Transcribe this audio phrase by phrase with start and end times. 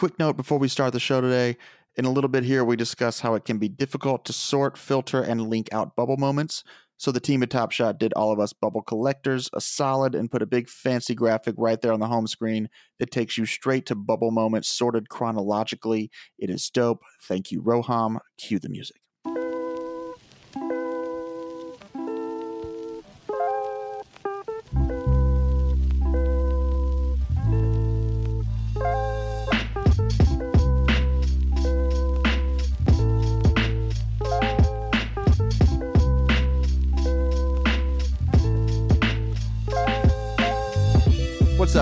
[0.00, 1.58] quick note before we start the show today.
[1.96, 5.20] In a little bit here, we discuss how it can be difficult to sort, filter,
[5.20, 6.64] and link out bubble moments.
[6.96, 10.30] So the team at Top Shot did all of us bubble collectors a solid and
[10.30, 13.84] put a big fancy graphic right there on the home screen that takes you straight
[13.86, 16.10] to bubble moments sorted chronologically.
[16.38, 17.02] It is dope.
[17.24, 18.20] Thank you, Roham.
[18.38, 19.02] Cue the music.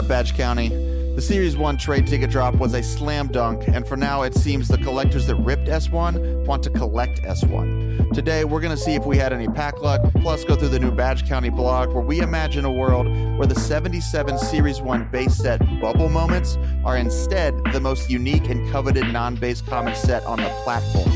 [0.09, 0.71] Badge County?
[1.15, 4.67] The Series 1 trade ticket drop was a slam dunk, and for now, it seems
[4.67, 8.15] the collectors that ripped S1 want to collect S1.
[8.15, 10.79] Today, we're going to see if we had any pack luck, plus go through the
[10.79, 15.35] new Badge County blog where we imagine a world where the 77 Series 1 base
[15.35, 16.57] set bubble moments
[16.87, 21.11] are instead the most unique and coveted non base common set on the platform.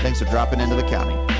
[0.00, 1.35] Thanks for dropping into the county.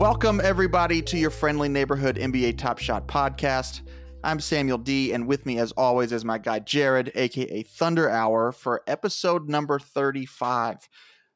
[0.00, 3.82] Welcome, everybody, to your friendly neighborhood NBA Top Shot podcast.
[4.24, 8.50] I'm Samuel D, and with me, as always, is my guy Jared, aka Thunder Hour,
[8.50, 10.88] for episode number 35.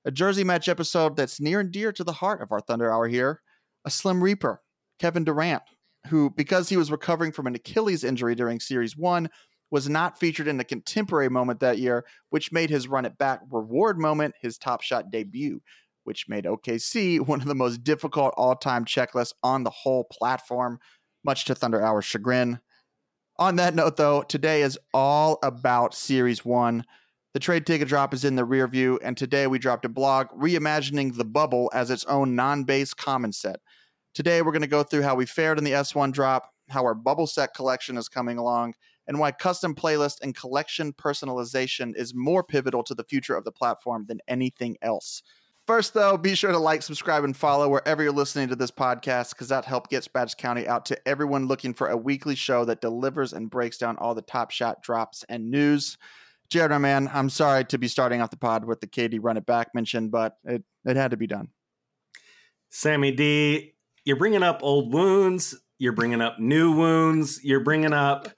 [0.07, 3.07] A jersey match episode that's near and dear to the heart of our Thunder Hour
[3.07, 3.43] here.
[3.85, 4.63] A Slim Reaper,
[4.99, 5.63] Kevin Durant,
[6.07, 9.29] who, because he was recovering from an Achilles injury during Series 1,
[9.71, 13.41] was not featured in the contemporary moment that year, which made his run it back
[13.51, 15.61] reward moment his Top Shot debut
[16.05, 20.79] which made OKC one of the most difficult all time checklists on the whole platform,
[21.25, 22.61] much to Thunder Hour's chagrin.
[23.39, 26.85] On that note, though, today is all about Series 1.
[27.33, 30.29] The trade ticket drop is in the rear view, and today we dropped a blog
[30.29, 33.57] reimagining the bubble as its own non base common set.
[34.15, 36.95] Today we're going to go through how we fared in the S1 drop, how our
[36.95, 38.75] bubble set collection is coming along,
[39.09, 43.51] and why custom playlist and collection personalization is more pivotal to the future of the
[43.51, 45.25] platform than anything else.
[45.67, 49.31] First, though, be sure to like, subscribe, and follow wherever you're listening to this podcast
[49.31, 52.83] because that helps get Badge County out to everyone looking for a weekly show that
[52.83, 55.97] delivers and breaks down all the top shot drops and news.
[56.51, 59.39] Jared, my man, I'm sorry to be starting off the pod with the KD run
[59.39, 61.49] it back mention, but it, it had to be done.
[62.69, 63.73] Sammy D,
[64.05, 68.29] you're bringing up old wounds, you're bringing up new wounds, you're bringing up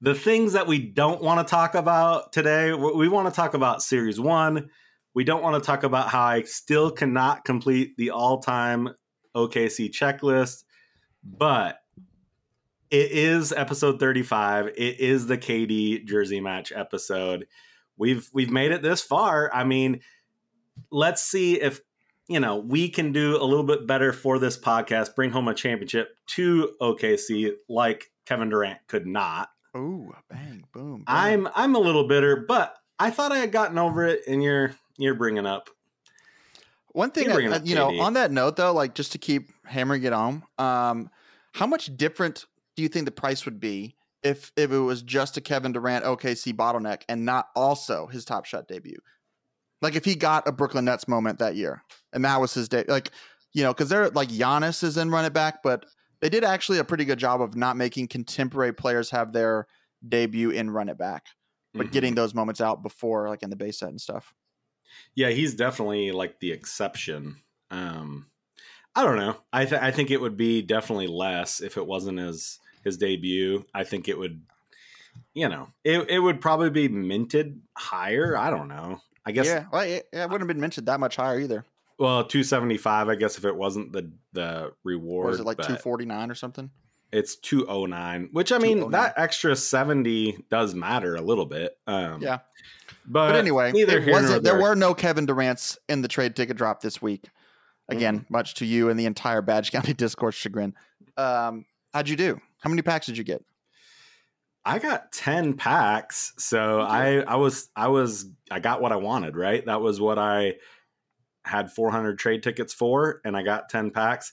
[0.00, 2.72] the things that we don't want to talk about today.
[2.72, 4.70] We want to talk about Series 1
[5.14, 8.90] we don't want to talk about how I still cannot complete the all time
[9.34, 10.64] OKC checklist,
[11.24, 11.78] but
[12.90, 14.68] it is episode 35.
[14.68, 17.46] It is the KD jersey match episode.
[17.96, 19.52] We've we've made it this far.
[19.54, 20.00] I mean,
[20.90, 21.80] let's see if
[22.28, 25.54] you know we can do a little bit better for this podcast, bring home a
[25.54, 29.50] championship to OKC like Kevin Durant could not.
[29.74, 31.04] Oh, bang, boom, boom.
[31.06, 34.74] I'm I'm a little bitter, but I thought I had gotten over it, in you're
[35.00, 35.70] you're bringing up.
[36.92, 40.02] One thing, I, up you know, on that note though, like just to keep hammering
[40.02, 41.10] it home, um,
[41.52, 42.46] how much different
[42.76, 46.04] do you think the price would be if if it was just a Kevin Durant
[46.04, 48.98] OKC bottleneck and not also his Top Shot debut?
[49.80, 52.84] Like if he got a Brooklyn Nets moment that year and that was his day,
[52.88, 53.10] like
[53.52, 55.86] you know, because they're like Giannis is in run it back, but
[56.20, 59.66] they did actually a pretty good job of not making contemporary players have their
[60.06, 61.26] debut in run it back,
[61.72, 61.92] but mm-hmm.
[61.92, 64.34] getting those moments out before, like in the base set and stuff.
[65.14, 67.36] Yeah, he's definitely like the exception.
[67.70, 68.26] Um,
[68.94, 69.36] I don't know.
[69.52, 73.64] I th- I think it would be definitely less if it wasn't his his debut.
[73.74, 74.42] I think it would,
[75.34, 78.36] you know, it it would probably be minted higher.
[78.36, 79.00] I don't know.
[79.24, 79.46] I guess.
[79.46, 81.64] Yeah, well, it, it wouldn't have been minted that much higher either.
[81.98, 83.08] Well, two seventy five.
[83.08, 86.34] I guess if it wasn't the the reward, was it like two forty nine or
[86.34, 86.70] something?
[87.12, 88.28] It's two oh nine.
[88.32, 91.76] Which I mean, oh that extra seventy does matter a little bit.
[91.86, 92.38] Um, yeah.
[93.06, 96.80] But, but anyway, there, wasn't, there were no Kevin Durant's in the trade ticket drop
[96.80, 97.28] this week.
[97.88, 98.30] Again, mm.
[98.30, 100.74] much to you and the entire Badge County Discord chagrin.
[101.16, 102.40] Um, how'd you do?
[102.60, 103.44] How many packs did you get?
[104.64, 106.32] I got 10 packs.
[106.38, 109.64] So I I was I was I got what I wanted, right?
[109.64, 110.56] That was what I
[111.44, 114.32] had 400 trade tickets for and I got 10 packs.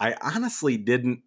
[0.00, 1.22] I honestly didn't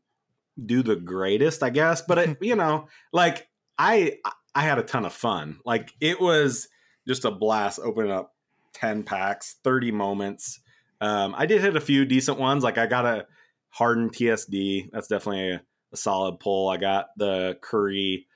[0.63, 4.17] do the greatest, I guess, but it, you know, like I
[4.53, 5.59] I had a ton of fun.
[5.65, 6.67] Like it was
[7.07, 8.33] just a blast opening up
[8.73, 10.59] 10 packs, 30 moments.
[10.99, 12.63] Um, I did hit a few decent ones.
[12.63, 13.25] Like I got a
[13.69, 14.89] Harden TSD.
[14.91, 15.61] That's definitely a,
[15.93, 16.69] a solid pull.
[16.69, 18.27] I got the Curry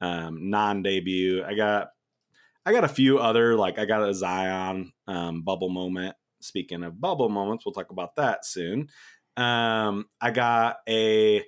[0.00, 1.44] um, non debut.
[1.44, 1.90] I got
[2.66, 7.00] I got a few other like I got a Zion um, bubble moment speaking of
[7.00, 8.88] bubble moments, we'll talk about that soon.
[9.36, 11.44] Um, I got a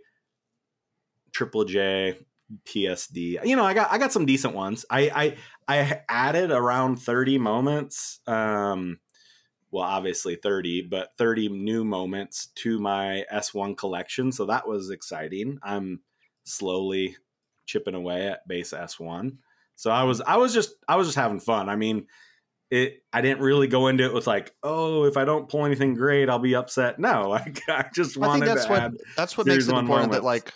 [1.32, 2.18] Triple J
[2.64, 3.44] PSD.
[3.44, 4.84] You know, I got I got some decent ones.
[4.90, 5.37] I
[5.69, 8.20] I I added around 30 moments.
[8.26, 8.99] Um
[9.70, 14.31] well, obviously 30, but 30 new moments to my S1 collection.
[14.31, 15.58] So that was exciting.
[15.62, 16.00] I'm
[16.44, 17.16] slowly
[17.64, 19.38] chipping away at base S1.
[19.76, 21.69] So I was I was just I was just having fun.
[21.69, 22.06] I mean,
[22.70, 25.94] it I didn't really go into it with like, oh, if I don't pull anything
[25.94, 26.99] great, I'll be upset.
[26.99, 29.75] No, like I just wanted I think that's to what add that's what makes it
[29.75, 30.52] important that like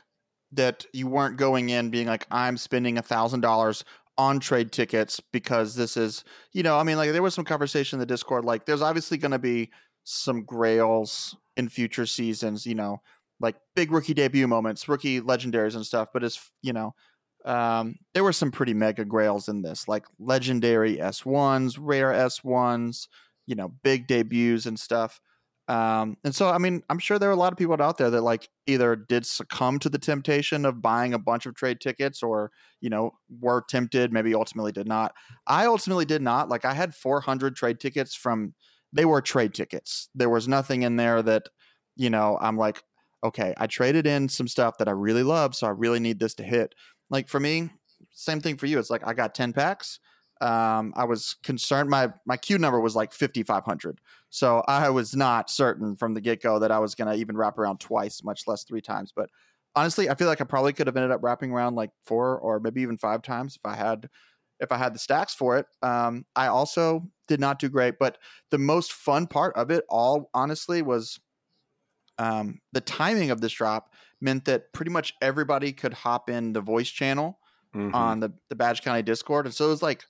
[0.52, 3.84] that you weren't going in being like I'm spending a thousand dollars
[4.18, 7.96] on trade tickets because this is you know I mean like there was some conversation
[7.96, 9.70] in the Discord like there's obviously going to be
[10.04, 13.00] some grails in future seasons you know
[13.40, 16.94] like big rookie debut moments rookie legendaries and stuff but it's you know
[17.44, 23.08] um, there were some pretty mega grails in this like legendary S1s rare S1s
[23.46, 25.20] you know big debuts and stuff
[25.68, 28.10] um, and so, I mean, I'm sure there are a lot of people out there
[28.10, 32.22] that like either did succumb to the temptation of buying a bunch of trade tickets
[32.22, 35.12] or, you know, were tempted, maybe ultimately did not.
[35.46, 36.48] I ultimately did not.
[36.48, 38.54] Like I had 400 trade tickets from,
[38.92, 40.08] they were trade tickets.
[40.14, 41.48] There was nothing in there that,
[41.96, 42.82] you know, I'm like,
[43.24, 45.56] okay, I traded in some stuff that I really love.
[45.56, 46.76] So I really need this to hit.
[47.10, 47.70] Like for me,
[48.12, 48.78] same thing for you.
[48.78, 49.98] It's like I got 10 packs.
[50.40, 51.88] Um, I was concerned.
[51.90, 54.00] My my Q number was like 5,500.
[54.30, 57.36] So I was not certain from the get go that I was going to even
[57.36, 59.12] wrap around twice, much less three times.
[59.14, 59.30] But
[59.74, 62.60] honestly, I feel like I probably could have ended up wrapping around like four or
[62.60, 64.08] maybe even five times if I had
[64.60, 65.66] if I had the stacks for it.
[65.82, 68.18] Um, I also did not do great, but
[68.50, 71.18] the most fun part of it all, honestly, was
[72.18, 76.60] um, the timing of this drop meant that pretty much everybody could hop in the
[76.60, 77.38] voice channel
[77.74, 77.92] Mhm.
[77.92, 79.46] on the, the Badge County Discord.
[79.46, 80.04] And so it was like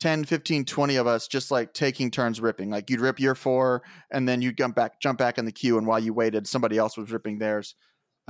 [0.00, 2.70] 10, 15, 20 of us just like taking turns ripping.
[2.70, 5.76] Like you'd rip your four and then you'd jump back, jump back in the queue.
[5.78, 7.74] And while you waited, somebody else was ripping theirs.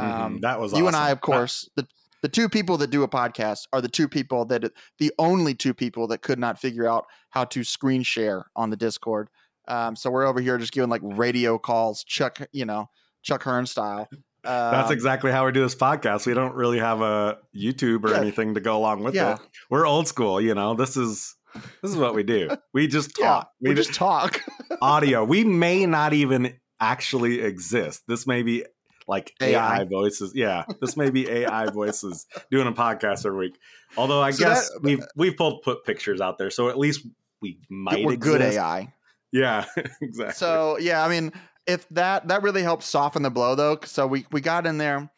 [0.00, 0.05] Mhm.
[0.05, 0.82] Um, that was awesome.
[0.82, 1.87] you and I, of course, the,
[2.23, 5.75] the two people that do a podcast are the two people that, the only two
[5.75, 9.29] people that could not figure out how to screen share on the Discord.
[9.69, 12.88] Um, so we're over here just giving like radio calls, Chuck, you know,
[13.23, 14.09] Chuck Hearn style.
[14.43, 16.25] That's Um, exactly how we do this podcast.
[16.25, 18.20] We don't really have a YouTube or Yeah.
[18.20, 19.35] anything to go along with Yeah.
[19.35, 19.41] it.
[19.69, 20.75] We're old school, you know.
[20.75, 22.50] This is this is what we do.
[22.72, 23.50] We just Yeah, talk.
[23.60, 24.40] we we just talk.
[24.82, 25.24] audio.
[25.24, 28.02] We may not even actually exist.
[28.06, 28.64] This may be
[29.06, 29.84] like AI, AI.
[29.84, 30.32] voices.
[30.34, 33.58] Yeah, this may be AI voices doing a podcast every week.
[33.96, 37.06] Although I So guess that- we've we've pulled put pictures out there, so at least
[37.40, 38.42] we might We're good.
[38.42, 38.92] AI.
[39.32, 39.64] Yeah,
[40.02, 40.34] exactly.
[40.34, 41.32] So yeah, I mean,
[41.66, 43.78] if that that really helps soften the blow though.
[43.84, 45.10] So we we got in there,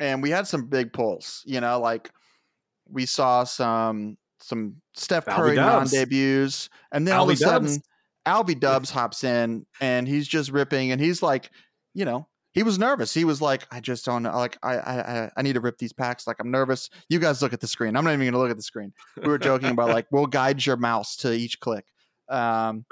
[0.00, 1.42] and we had some big pulls.
[1.46, 2.10] You know, like
[2.88, 4.16] we saw some
[4.46, 7.72] some Steph Curry non debuts, and then all of a Albie Dubs.
[7.72, 7.82] sudden,
[8.26, 11.50] Albie Dubs hops in, and he's just ripping, and he's like,
[11.94, 12.26] you know.
[12.52, 13.12] He was nervous.
[13.12, 14.34] He was like, "I just don't know.
[14.34, 14.94] Like, I, I,
[15.24, 16.26] I- I need to rip these packs.
[16.26, 16.88] Like, I'm nervous.
[17.10, 17.94] You guys look at the screen.
[17.94, 20.26] I'm not even going to look at the screen." We were joking about like, we'll
[20.26, 21.84] guide your mouse to each click.
[22.30, 22.86] Um,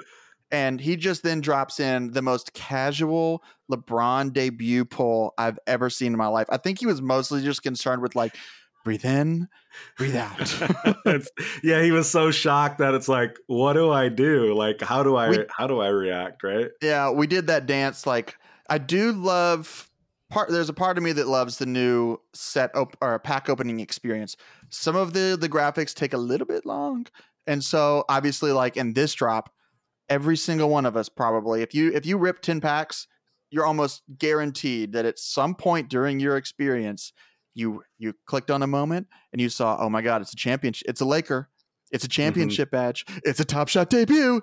[0.51, 3.41] and he just then drops in the most casual
[3.71, 6.45] LeBron debut pull I've ever seen in my life.
[6.49, 8.35] I think he was mostly just concerned with like,
[8.85, 9.49] breathe in,
[9.97, 10.39] breathe out.
[11.05, 11.27] It's-
[11.61, 14.53] yeah, he was so shocked that it's like, what do I do?
[14.53, 16.41] Like, how do I We- how do I react?
[16.43, 16.69] Right?
[16.81, 18.07] yeah, we did that dance.
[18.07, 18.37] Like,
[18.69, 19.89] I do love
[20.29, 20.49] part.
[20.49, 24.37] There's a part of me that loves the new set op- or pack opening experience.
[24.69, 27.07] Some of the the graphics take a little bit long,
[27.45, 29.51] and so obviously, like in this drop,
[30.09, 33.07] every single one of us probably, if you if you rip ten packs,
[33.51, 37.13] you're almost guaranteed that at some point during your experience,
[37.55, 40.87] you you clicked on a moment and you saw, oh my god, it's a championship,
[40.87, 41.49] it's a Laker,
[41.91, 44.41] it's a championship badge, it's a Top Shot debut.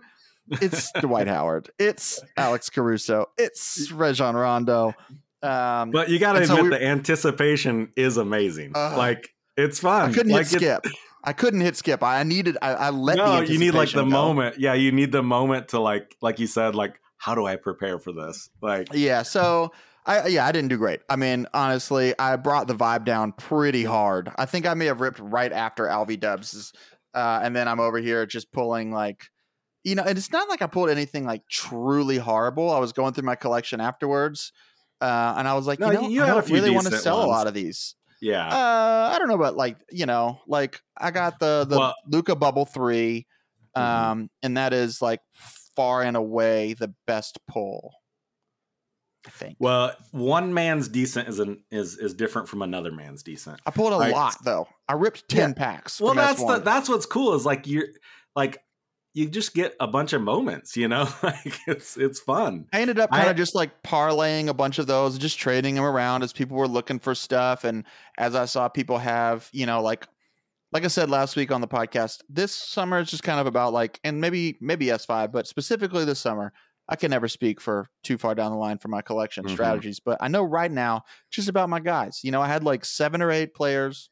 [0.50, 1.70] It's Dwight Howard.
[1.78, 3.26] It's Alex Caruso.
[3.38, 4.92] It's Rajon Rondo.
[5.40, 8.72] Um, But you got to so admit we- the anticipation is amazing.
[8.74, 8.98] Ugh.
[8.98, 10.10] like it's fun.
[10.10, 10.84] I couldn't like, hit skip.
[11.24, 12.02] I couldn't hit skip.
[12.02, 12.56] I needed.
[12.60, 13.18] I, I let.
[13.18, 14.06] No, you need like the go.
[14.08, 14.58] moment.
[14.58, 18.00] Yeah, you need the moment to like, like you said, like how do I prepare
[18.00, 18.50] for this?
[18.60, 19.22] Like, Yeah.
[19.22, 19.70] So
[20.04, 21.00] I yeah I didn't do great.
[21.08, 24.30] I mean honestly I brought the vibe down pretty hard.
[24.36, 26.72] I think I may have ripped right after Albie Dubs,
[27.14, 29.24] uh, and then I'm over here just pulling like.
[29.84, 32.70] You know, and it's not like I pulled anything like truly horrible.
[32.70, 34.52] I was going through my collection afterwards,
[35.00, 37.24] uh, and I was like, No, you know, you I don't really want to sell
[37.24, 37.96] a lot of these.
[38.20, 41.94] yeah, Uh, I don't know, but like you know, like I got the the Well-
[42.06, 43.26] Luka Bubble 3
[43.76, 43.82] Mhm.
[43.82, 45.18] um, and that is like
[45.74, 47.92] far and away the best pull.
[49.26, 49.56] I think.
[49.60, 53.60] well, one man's decent is an is is different from another man's decent.
[53.66, 54.66] I pulled a like- lot though.
[54.88, 56.00] I ripped ten packs.
[56.00, 56.64] Well, that's the S1.
[56.64, 57.86] that's what's cool is like you're
[58.34, 58.58] like
[59.14, 62.66] you just get a bunch of moments, you know, like it's it's fun.
[62.72, 65.74] I ended up kind I- of just like parlaying a bunch of those, just trading
[65.74, 67.84] them around as people were looking for stuff, and
[68.18, 70.06] as I saw people have, you know, like
[70.72, 73.74] like I said last week on the podcast, this summer is just kind of about
[73.74, 76.52] like, and maybe maybe S five, but specifically this summer,
[76.88, 79.50] I can never speak for too far down the line for my collection Mhm.
[79.52, 82.20] strategies, but I know right now just about my guys.
[82.22, 84.10] You know, I had like seven or eight players,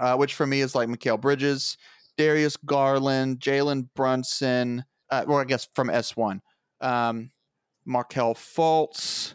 [0.00, 1.76] uh, which for me is like Mikal Bridges,
[2.16, 6.42] Darius Garland, Jalen Brunson, uh, well, I guess from S one,
[6.80, 7.30] um,
[7.86, 9.34] Markelle Fultz,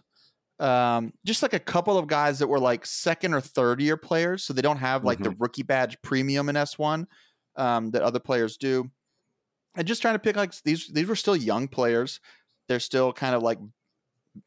[0.60, 4.44] um, just like a couple of guys that were like second or third year players,
[4.44, 7.08] so they don't have like the rookie badge premium in S one
[7.56, 8.92] um, that other players do.
[9.76, 12.20] And just trying to pick like these these were still young players.
[12.68, 13.58] They're still kind of like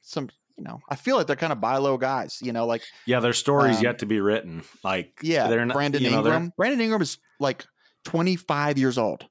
[0.03, 2.39] some you know I feel like they're kind of buy low guys.
[2.43, 4.63] You know, like Yeah, their stories Um, yet to be written.
[4.85, 6.53] Like yeah, they're not, Brandon you know, they're- Ingram.
[6.57, 7.65] Brandon Ingram is like
[8.05, 9.27] 25 years old.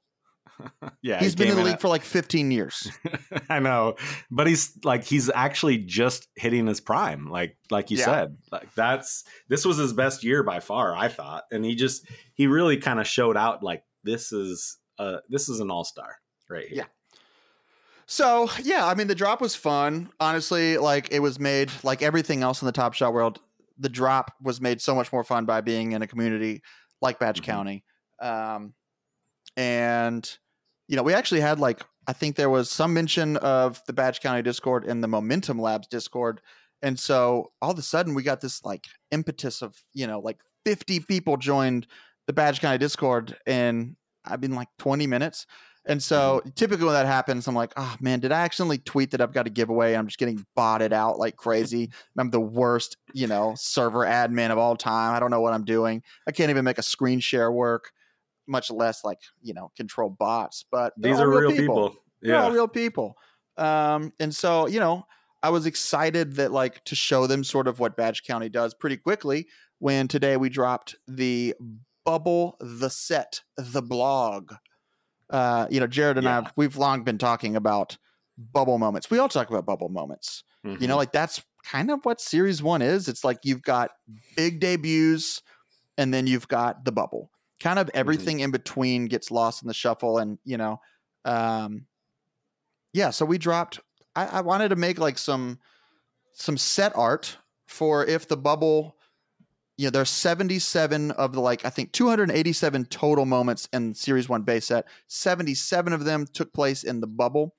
[1.02, 2.90] Yeah, He's he been in the league at- for like 15 years.
[3.50, 3.96] I know,
[4.30, 8.04] but he's like he's actually just hitting his prime, like like you Yeah.
[8.06, 8.36] said.
[8.50, 12.46] Like that's this was his best year by far, I thought, and he just he
[12.46, 16.16] really kind of showed out like this is uh this is an all star
[16.48, 16.78] right here.
[16.78, 16.84] Yeah.
[18.06, 20.10] So yeah, I mean the drop was fun.
[20.20, 23.40] Honestly, like it was made like everything else in the Top Shot world.
[23.78, 26.62] The drop was made so much more fun by being in a community
[27.02, 27.44] like Badge Mhm.
[27.44, 27.84] County,
[28.22, 28.74] um,
[29.56, 30.38] and
[30.88, 34.20] you know we actually had like I think there was some mention of the Badge
[34.20, 36.40] County Discord in the Momentum Labs Discord,
[36.82, 40.38] and so all of a sudden we got this like impetus of you know like
[40.64, 41.86] fifty people joined
[42.26, 45.46] the Badge County Discord in I've been like twenty minutes.
[45.88, 49.20] And so typically when that happens, I'm like, oh man, did I accidentally tweet that
[49.20, 49.94] I've got a giveaway?
[49.94, 51.84] I'm just getting botted out like crazy.
[51.84, 55.14] and I'm the worst, you know, server admin of all time.
[55.14, 56.02] I don't know what I'm doing.
[56.26, 57.92] I can't even make a screen share work,
[58.48, 60.64] much less like, you know, control bots.
[60.72, 61.94] But they're These are real people.
[62.20, 62.54] They're all Yeah.
[62.54, 63.16] real people.
[63.56, 65.06] Um, and so, you know,
[65.44, 68.96] I was excited that like to show them sort of what Badge County does pretty
[68.96, 69.46] quickly
[69.78, 71.54] when today we dropped the
[72.06, 74.54] bubble the set the blog.
[75.30, 76.30] Uh you know jared and Yeah.
[76.30, 77.98] i we've long been talking about
[78.38, 79.10] bubble moments.
[79.10, 80.44] We all talk about bubble moments.
[80.78, 80.88] You Mhm.
[80.88, 83.08] know like that's kind of what series one is.
[83.08, 83.92] It's like you've got
[84.36, 85.42] big debuts
[85.98, 87.30] and then you've got the bubble.
[87.60, 90.80] Kind of everything in between gets lost in the shuffle and you know
[91.26, 91.86] um
[92.92, 93.80] yeah so we dropped
[94.14, 95.58] I, I wanted to make like some
[96.34, 98.95] some set art for if the bubble
[99.76, 104.42] you know there's 77 of the like i think 287 total moments in series one
[104.42, 104.86] base set.
[105.08, 107.54] 77 of them took place in the bubble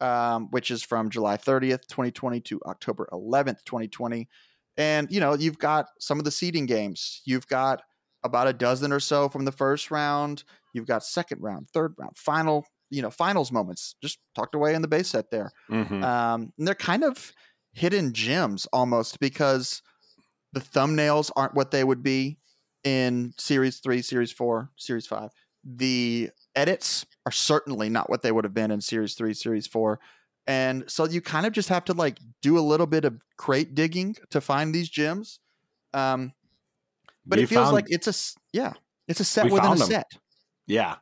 [0.00, 4.28] um, which is from july 30th 2020 to october 11th 2020
[4.76, 7.20] and you know you've got some of the seeding games.
[7.24, 7.82] You've got
[8.24, 10.44] about a dozen or so from the first round.
[10.72, 14.82] You've got second round third round final you know finals moments just tucked away in
[14.82, 15.50] the base set there.
[15.68, 16.02] Mhm.
[16.04, 17.32] um, and they're kind of
[17.72, 19.82] hidden gems almost because
[20.52, 22.38] the thumbnails aren't what they would be
[22.84, 25.30] in series three, series four, series five.
[25.64, 30.00] The edits are certainly not what they would have been in series three, series four.
[30.46, 33.74] And so you kind of just have to like do a little bit of crate
[33.74, 35.40] digging to find these gems.
[35.92, 36.32] Um,
[37.26, 38.14] but We it feels found- like it's a,
[38.56, 38.72] yeah,
[39.06, 39.86] it's a set within a found 'em.
[39.88, 40.06] set.
[40.66, 40.96] yeah.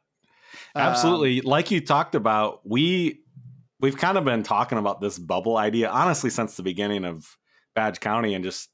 [0.74, 1.42] Um, Absolutely.
[1.42, 3.20] like you talked about, we
[3.80, 7.36] we've kind of been talking about this bubble idea honestly since the beginning of
[7.74, 8.68] Badge County and just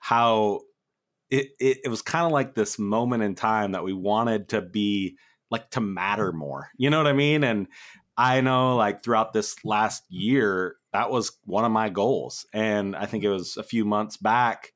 [0.00, 0.60] how
[1.30, 4.60] it it, it was kind of like this moment in time that we wanted to
[4.60, 5.16] be
[5.50, 6.70] like to matter more.
[6.76, 7.44] You know what I mean?
[7.44, 7.68] And
[8.16, 12.46] I know like throughout this last year, that was one of my goals.
[12.52, 14.72] And I think it was a few months back.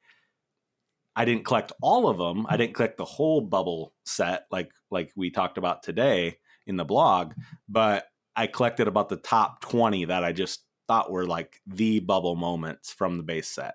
[1.17, 2.47] I didn't collect all of them.
[2.49, 6.85] I didn't collect the whole bubble set like like we talked about today in the
[6.85, 7.35] blog,
[7.69, 12.37] but I collected about the top 20 that I just thought were like the bubble
[12.37, 13.75] moments from the base set.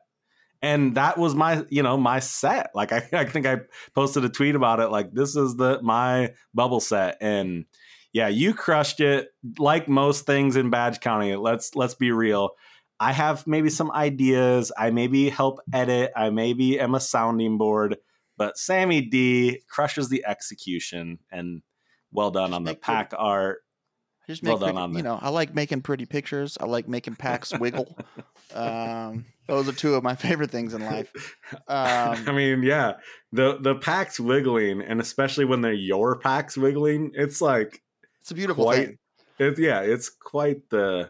[0.61, 2.71] And that was my, you know, my set.
[2.75, 3.61] Like I, I think I
[3.95, 4.89] posted a tweet about it.
[4.89, 7.17] Like this is the my bubble set.
[7.21, 7.65] And
[8.13, 9.29] yeah, you crushed it.
[9.57, 11.35] Like most things in Badge County.
[11.35, 12.51] Let's let's be real.
[12.99, 14.71] I have maybe some ideas.
[14.77, 16.11] I maybe help edit.
[16.15, 17.97] I maybe am a sounding board.
[18.37, 21.61] But Sammy D crushes the execution and
[22.11, 23.59] well done Just on the pack art.
[24.29, 25.03] Just Well make done pic- on you that.
[25.03, 26.55] know I like making pretty pictures.
[26.61, 27.97] I like making packs wiggle.
[28.53, 31.11] um, those are two of my favorite things in life.
[31.67, 32.93] Um, I mean, yeah,
[33.31, 37.81] the the packs wiggling, and especially when they're your packs wiggling, it's like
[38.21, 38.85] It's a beautiful quite.
[38.85, 38.97] thing.
[39.39, 41.09] It's yeah, it's quite the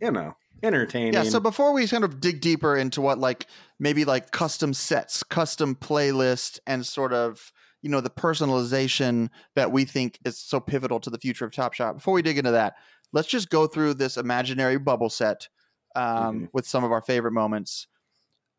[0.00, 1.14] you know entertaining.
[1.14, 1.24] Yeah.
[1.24, 3.46] So before we kind of dig deeper into what like
[3.80, 7.50] maybe like custom sets, custom playlist, and sort of
[7.82, 11.72] you know the personalization that we think is so pivotal to the future of Top
[11.72, 11.96] Shot.
[11.96, 12.74] Before we dig into that,
[13.12, 15.48] let's just go through this imaginary bubble set
[15.96, 16.48] um, Mhm.
[16.52, 17.86] with some of our favorite moments.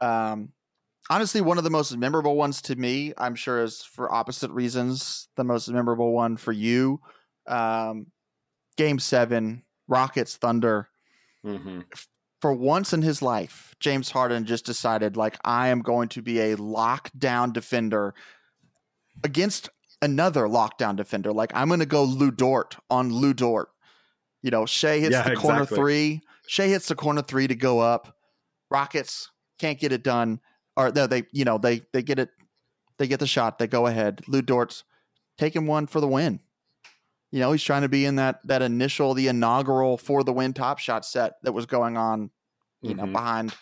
[0.02, 0.52] Um,
[1.10, 5.30] honestly, one of the most memorable ones to me, I'm sure, is for opposite reasons.
[5.36, 7.00] The most memorable one for you,
[7.48, 8.08] um,
[8.78, 10.90] Game Seven, Rockets Thunder.
[11.46, 11.86] Mhm.
[12.42, 16.40] For once in his life, James Harden just decided, like, I am going to be
[16.40, 18.16] a lockdown defender
[19.24, 19.70] against
[20.02, 21.32] another lockdown defender.
[21.32, 23.70] Like, I'm going to go Lu Dort on Lu Dort.
[24.42, 25.78] You know, Shai hits Yeah, the corner exactly.
[25.78, 26.22] three.
[26.48, 28.18] Shai hits the corner three to go up.
[28.72, 30.40] Rockets can't get it done,
[30.76, 32.30] or no, they, you know, they they get it,
[32.98, 34.22] they get the shot, they go ahead.
[34.28, 34.84] Lu Dort's
[35.38, 36.40] taking one for the win.
[37.32, 40.54] You know, he's trying to be in that that initial, the inaugural for the win
[40.54, 42.32] top shot set that was going on,
[42.82, 43.14] you know, Mhm.
[43.14, 43.56] behind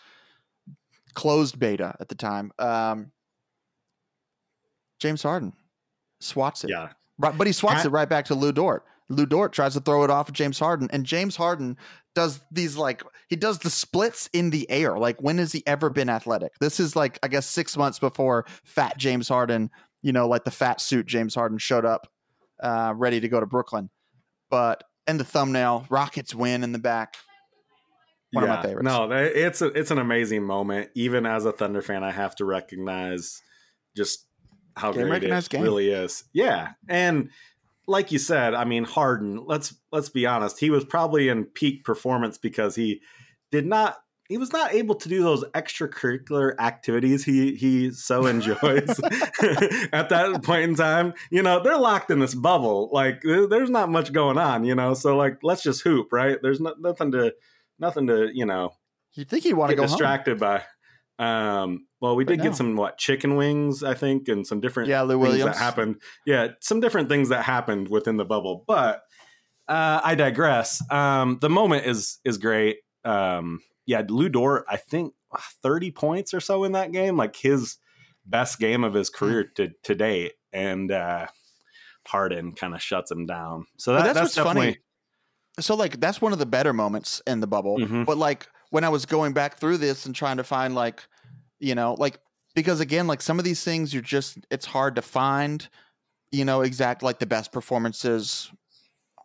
[1.14, 2.52] closed beta at the time.
[2.58, 3.12] Um,
[5.00, 5.52] James Harden
[6.20, 6.70] swats it.
[6.70, 6.90] Yeah.
[7.18, 8.84] Right, but he swats it right back to Lu Dort.
[9.08, 11.76] Lu Dort tries to throw it off of James Harden, and James Harden
[12.14, 14.98] does these like he does the splits in the air.
[14.98, 16.52] Like when has he ever been athletic?
[16.60, 19.70] This is like I guess six months before Fat James Harden,
[20.02, 22.08] you know, like the fat suit James Harden showed up,
[22.62, 23.90] uh, ready to go to Brooklyn.
[24.48, 27.16] But and the thumbnail, Rockets win in the back.
[28.32, 28.84] One of my favorites.
[28.84, 30.90] No, it's a, it's an amazing moment.
[30.94, 33.42] Even as a Thunder fan, I have to recognize
[33.96, 34.26] just
[34.76, 35.62] how Game great it game.
[35.62, 36.24] really is.
[36.32, 37.30] Yeah, and
[37.86, 39.44] like you said, I mean Harden.
[39.46, 40.58] Let's let's be honest.
[40.60, 43.00] He was probably in peak performance because he
[43.50, 43.96] did not.
[44.28, 49.00] He was not able to do those extracurricular activities he he so enjoys
[49.92, 51.14] at that point in time.
[51.30, 52.90] You know, they're locked in this bubble.
[52.92, 54.62] Like there's not much going on.
[54.64, 56.38] You know, so like let's just hoop, right?
[56.40, 57.34] There's no, nothing to
[57.80, 58.70] nothing to you know
[59.14, 59.88] You think he'd want to go home?
[59.88, 60.62] distracted by.
[61.20, 62.44] Um, well, we But did no.
[62.44, 65.44] get some what chicken wings, I think, and some different Yeah, Lou Williams.
[65.44, 65.96] that happened.
[66.24, 68.64] Yeah, some different things that happened within the bubble.
[68.66, 69.02] But
[69.68, 70.82] uh, I digress.
[70.90, 72.78] Um, the moment is is great.
[73.04, 75.12] Um, yeah, Lu Dort, I think
[75.62, 77.76] thirty points or so in that game, like his
[78.24, 79.52] best game of his career Hmm.
[79.56, 81.26] to to date, and uh,
[82.06, 83.66] Harden kind of shuts him down.
[83.76, 84.78] So that, that's, that's, what's definitely funny.
[85.60, 87.78] So like that's one of the better moments in the bubble.
[87.78, 88.06] Mhm.
[88.06, 91.02] But like when I was going back through this and trying to find like,
[91.60, 92.18] you know, like
[92.54, 95.68] because again, like some of these things you're just it's hard to find,
[96.32, 98.50] you know, exact like the best performances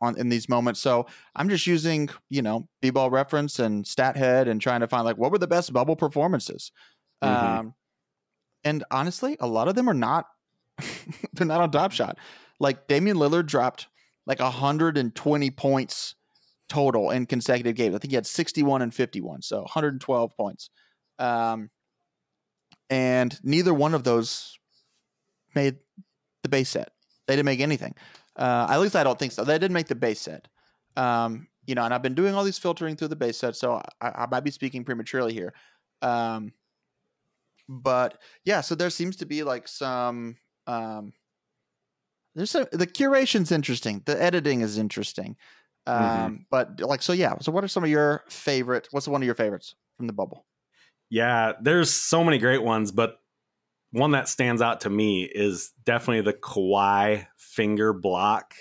[0.01, 0.79] on in these moments.
[0.79, 5.17] So I'm just using, you know, b-ball reference and Stathead and trying to find like
[5.17, 6.71] what were the best bubble performances.
[7.23, 7.29] Mhm.
[7.29, 7.75] Um
[8.63, 10.27] and honestly, a lot of them are not
[11.33, 12.17] they're not on top shot.
[12.59, 13.87] Like Damian Lillard dropped
[14.25, 16.15] like 120 points
[16.67, 17.95] total in consecutive games.
[17.95, 20.69] I think he had 61 and 51, so 112 points.
[21.19, 21.69] Um,
[22.89, 24.57] and neither one of those
[25.55, 25.77] made
[26.43, 26.91] the base set.
[27.27, 27.95] They didn't make anything.
[28.35, 29.43] Uh, at least I don't think so.
[29.43, 30.47] They didn't make the base set.
[30.97, 33.81] Um, you know, and I've been doing all these filtering through the base set, so
[34.01, 35.53] I, I might be speaking prematurely here.
[36.01, 36.51] Um,
[37.67, 40.35] but yeah, so there seems to be like some
[40.67, 41.13] um,
[42.35, 44.03] there's some the curation's interesting.
[44.05, 45.37] The editing is interesting.
[45.87, 46.45] Um, Mhm.
[46.51, 47.35] but like so yeah.
[47.39, 50.45] So what are some of your favorite what's one of your favorites from the bubble?
[51.09, 53.19] Yeah, there's so many great ones, but
[53.91, 58.53] one that stands out to me is definitely the Kawhi finger block.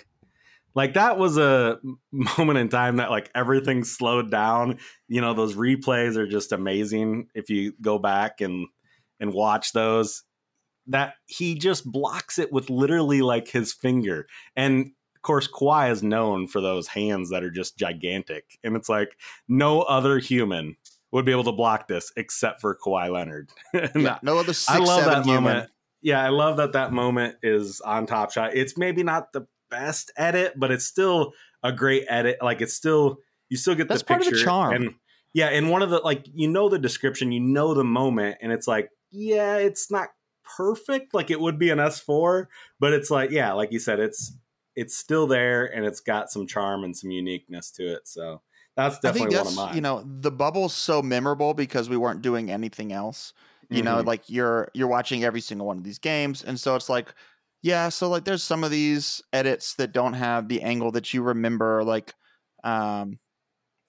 [0.73, 1.79] Like that was a
[2.37, 4.79] moment in time that like everything slowed down.
[5.07, 8.67] You know, those replays are just amazing if you go back and
[9.19, 10.23] and watch those.
[10.87, 14.27] That he just blocks it with literally like his finger.
[14.55, 18.59] And of course, Kawhi is known for those hands that are just gigantic.
[18.63, 20.77] And it's like no other human
[21.15, 23.49] would be able to block this except for Kawhi Leonard.
[23.95, 25.43] Yeah, no other six I love seven that human.
[25.43, 25.69] moment.
[26.01, 28.53] Yeah, I love that that moment is on Top Shot.
[28.53, 31.31] It's maybe not the best edit, but it's still
[31.63, 32.39] a great edit.
[32.41, 34.73] Like it's still you still get That's the part of the charm.
[34.73, 34.95] And
[35.33, 38.51] yeah, and one of the like you know the description, you know the moment, and
[38.51, 40.09] it's like yeah, it's not
[40.57, 42.47] perfect like it would be an S4,
[42.77, 44.33] but it's like yeah, like you said, it's
[44.75, 48.05] it's still there and it's got some charm and some uniqueness to it.
[48.05, 48.41] So
[48.75, 49.71] that's I think one that's of mine.
[49.71, 53.33] you know the bubble's so memorable because we weren't doing anything else.
[53.69, 54.05] You know, Mhm.
[54.05, 57.13] like you're you're watching every single one of these games, and so it's like,
[57.61, 61.21] yeah, so like there's some of these edits that don't have the angle that you
[61.23, 62.13] remember, like,
[62.63, 63.19] um,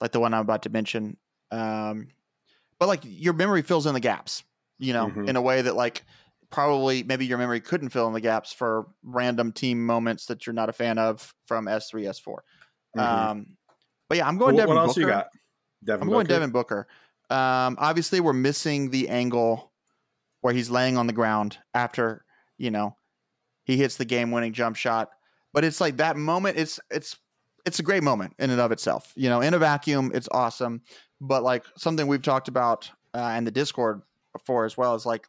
[0.01, 1.17] like the one I'm about to mention.
[1.51, 2.09] Um,
[2.79, 4.43] but like your memory fills in the gaps,
[4.79, 5.27] you know, Mhm.
[5.27, 6.05] in a way that like
[6.49, 10.53] probably maybe your memory couldn't fill in the gaps for random team moments that you're
[10.53, 12.43] not a fan of from S3, S4.
[12.95, 13.27] Mhm.
[13.27, 13.57] Um,
[14.09, 14.99] but yeah, I'm going what, Devin what else Booker.
[15.01, 15.27] you got?
[15.83, 16.33] Devin I'm going Booker?
[16.33, 16.87] Devin Booker.
[17.29, 19.71] Um, obviously, we're missing the angle
[20.41, 22.23] where he's laying on the ground after,
[22.57, 22.95] you know,
[23.63, 25.09] he hits the game winning jump shot.
[25.53, 26.57] But it's like that moment.
[26.57, 27.17] It's it's
[27.65, 29.11] it's a great moment in and of itself.
[29.15, 30.81] You know, in a vacuum, it's awesome.
[31.19, 34.01] But like something we've talked about uh, in the Discord
[34.33, 35.27] before as well is like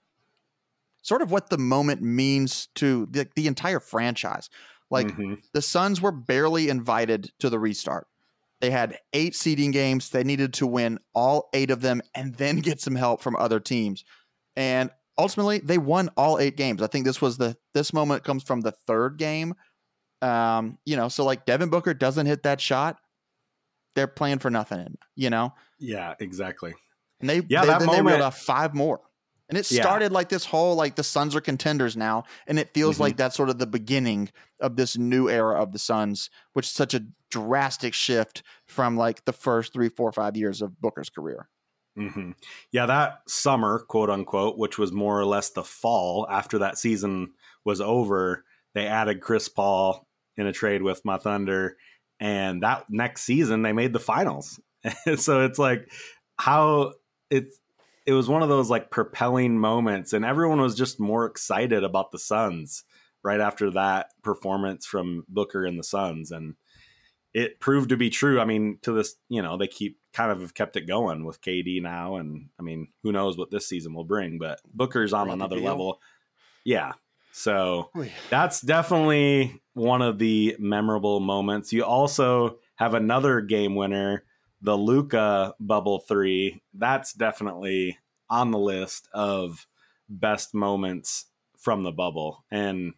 [1.03, 4.51] sort of what the moment means to the, the entire franchise.
[4.91, 5.35] Like mm-hmm.
[5.53, 8.07] the Suns were barely invited to the restart.
[8.61, 10.11] They had eight seeding games.
[10.11, 13.61] They needed to win all eight of them and then get some help from other
[13.61, 14.05] teams.
[14.57, 16.83] And ultimately, they won all eight games.
[16.83, 19.55] I think this was the this moment comes from the third game.
[20.21, 22.99] Um, you know, so like Devin Booker doesn't hit that shot,
[23.95, 24.99] they're playing for nothing.
[25.15, 25.55] You know.
[25.79, 26.75] Yeah, exactly.
[27.21, 29.01] And they yeah they, that moment, they reeled off five more.
[29.49, 30.15] And it started yeah.
[30.15, 33.05] like this whole like the Suns are contenders now, and it feels mm-hmm.
[33.05, 34.31] like that's sort of the beginning
[34.61, 39.25] of this new era of the Suns, which is such a drastic shift from like
[39.25, 41.49] the first three, four, five years of Booker's career.
[41.99, 42.33] Mm-hmm.
[42.73, 47.33] Yeah, that summer, quote unquote, which was more or less the fall after that season
[47.65, 50.07] was over, they added Chris Paul
[50.37, 51.77] in a trade with my Thunder,
[52.21, 54.61] and that next season they made the finals.
[55.17, 55.91] so it's like
[56.39, 56.93] how
[57.31, 57.58] it's
[58.09, 62.11] it was one of those like propelling moments and everyone was just more excited about
[62.11, 62.85] the Suns
[63.23, 66.55] right after that performance from Booker and the Suns and
[67.35, 68.41] it proved to be true.
[68.41, 71.43] I mean, to this, you know, they keep kind of have kept it going with
[71.43, 75.29] KD now and I mean, who knows what this season will bring, but Booker's on
[75.29, 76.01] another level.
[76.65, 76.95] Yeah.
[77.33, 77.91] So
[78.31, 81.75] that's definitely one of the memorable moments.
[81.75, 84.25] You also have another game winner
[84.61, 87.99] the Luka bubble three, that's definitely
[88.31, 89.67] on the list of
[90.09, 91.27] best moments
[91.59, 92.45] from the bubble.
[92.51, 92.95] And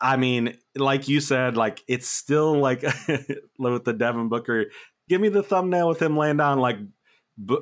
[0.00, 2.82] I mean, like you said, like it's still like
[3.58, 4.66] with the Devin Booker.
[5.08, 6.78] Give me the thumbnail with him laying down like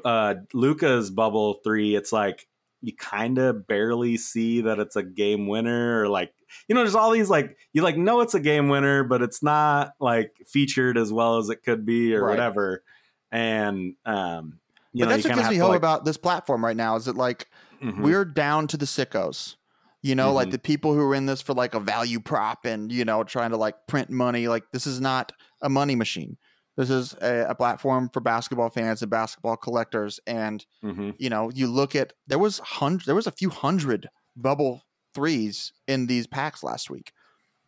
[0.05, 1.95] uh Luka's bubble three.
[1.95, 2.47] It's like
[2.81, 6.33] you kind of barely see that it's a game winner or like
[6.69, 9.43] you know there's all these like you like know it's a game winner but it's
[9.43, 12.31] not like featured as well as it could be or right.
[12.31, 12.83] whatever
[13.31, 14.59] and um
[14.93, 17.05] you but know, that's what gives me hope like, about this platform right now is
[17.05, 17.49] that like
[17.83, 18.03] mm-hmm.
[18.03, 19.57] we're down to the sickos
[20.03, 20.37] you know mm-hmm.
[20.37, 23.23] like the people who are in this for like a value prop and you know
[23.25, 25.33] trying to like print money like this is not
[25.63, 26.37] a money machine
[26.77, 31.11] this is a, a platform for basketball fans and basketball collectors and mm-hmm.
[31.19, 34.83] you know you look at there was hundred there was a few hundred bubble
[35.15, 37.13] threes in these packs last week.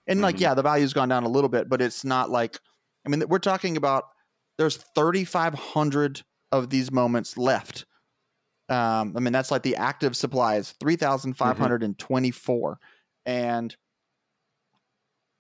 [0.06, 0.24] And mm-hmm.
[0.24, 2.58] like, yeah, the value's gone down a little bit, but it's not like,
[3.06, 4.04] I mean, we're talking about
[4.58, 7.86] there's 3,500 of these moments left.
[8.68, 12.72] Um, I mean, that's like the active supply is 3,524.
[12.72, 13.30] Mm-hmm.
[13.30, 13.76] And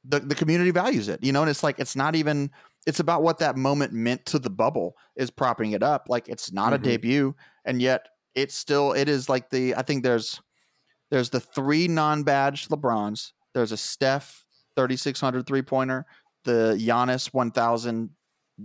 [0.04, 2.50] the, the community values it, you know, and it's like, it's not even,
[2.86, 6.06] it's about what that moment meant to the bubble is propping it up.
[6.08, 6.82] Like it's not mm-hmm.
[6.82, 7.36] a debut.
[7.64, 10.40] And yet it's still, it is like the, I think there's,
[11.12, 13.32] there's the three non-badged LeBrons.
[13.52, 14.46] There's a Steph
[14.76, 16.06] 3600 three pointer,
[16.44, 18.08] the Giannis 1000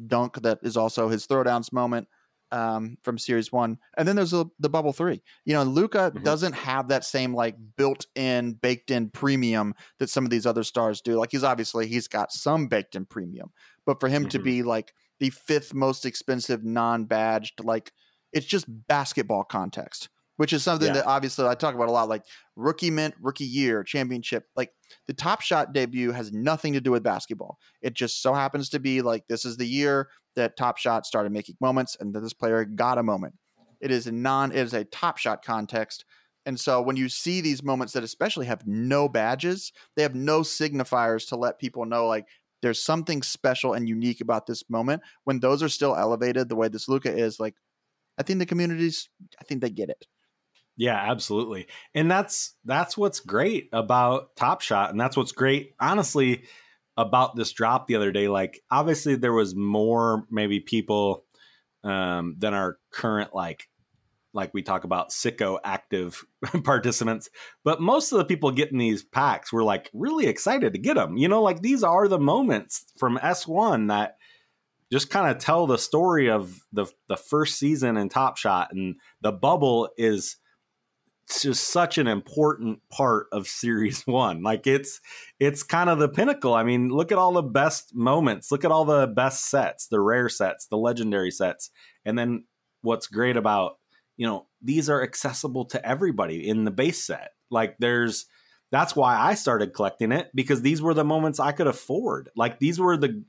[0.07, 2.07] dunk that is also his throwdowns moment
[2.53, 5.21] um, from Series One, and then there's a, the bubble three.
[5.43, 6.23] You know, Luka mm-hmm.
[6.23, 11.17] doesn't have that same like built-in, baked-in premium that some of these other stars do.
[11.17, 13.51] Like he's obviously he's got some baked-in premium,
[13.85, 14.29] but for him mm-hmm.
[14.29, 17.91] to be like the fifth most expensive non-badged, like
[18.31, 20.07] it's just basketball context
[20.37, 20.93] which is something yeah.
[20.93, 22.23] that obviously I talk about a lot, like
[22.55, 24.45] rookie mint, rookie year, championship.
[24.55, 24.71] Like
[25.07, 27.57] the Top Shot debut has nothing to do with basketball.
[27.81, 31.31] It just so happens to be like this is the year that Top Shot started
[31.31, 33.35] making moments, and that this player got a moment.
[33.81, 36.05] It is a non, it is a Top Shot context.
[36.45, 40.41] And so when you see these moments that especially have no badges, they have no
[40.41, 42.25] signifiers to let people know like
[42.61, 45.01] there's something special and unique about this moment.
[45.25, 47.55] When those are still elevated the way this Luka is, like
[48.17, 50.05] I think the communities, I think they get it.
[50.77, 51.67] Yeah, absolutely.
[51.95, 56.43] And that's that's what's great about Top Shot and that's what's great honestly
[56.95, 61.25] about this drop the other day like obviously there was more maybe people
[61.83, 63.67] um than our current like
[64.33, 66.25] like we talk about sicko active
[66.63, 67.29] participants
[67.63, 71.17] but most of the people getting these packs were like really excited to get them
[71.17, 74.17] you know like these are the moments from s1 that
[74.91, 78.95] just kind of tell the story of the the first season in top shot and
[79.21, 80.37] the bubble is
[81.27, 84.43] just such an important part of series one.
[84.43, 85.01] Like it's
[85.39, 86.53] it's kind of the pinnacle.
[86.53, 88.51] I mean look at all the best moments.
[88.51, 91.69] Look at all the best sets the rare sets the legendary sets.
[92.05, 92.45] And then
[92.81, 93.77] what's great about
[94.15, 97.31] you know these are accessible to everybody in the base set.
[97.49, 98.25] Like there's
[98.69, 102.29] that's why i started collecting it because these were the moments i could afford.
[102.35, 103.23] Like these were the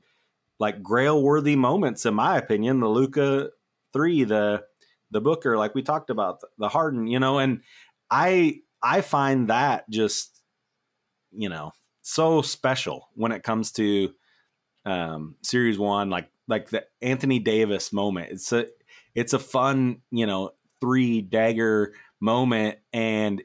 [0.59, 3.51] like grail worthy moments in my opinion the luka
[3.93, 4.63] 3 the
[5.11, 7.63] the booker like we talked about the harden you know and
[8.11, 10.39] I I find that just
[11.31, 14.11] you know, so special when it comes to
[14.85, 18.33] um, series one, like like the Anthony Davis moment.
[18.33, 18.67] It's a
[19.15, 23.43] it's a fun, you know, three dagger moment, and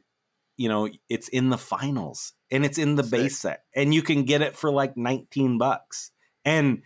[0.58, 3.12] you know, it's in the finals and it's in the Sick.
[3.12, 6.12] base set, and you can get it for like nineteen bucks,
[6.46, 6.82] and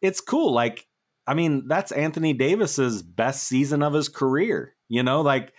[0.00, 0.52] it's cool.
[0.52, 0.86] Like,
[1.26, 4.74] I mean, that's Anthony Davis's best season of his career.
[4.88, 5.52] You know, like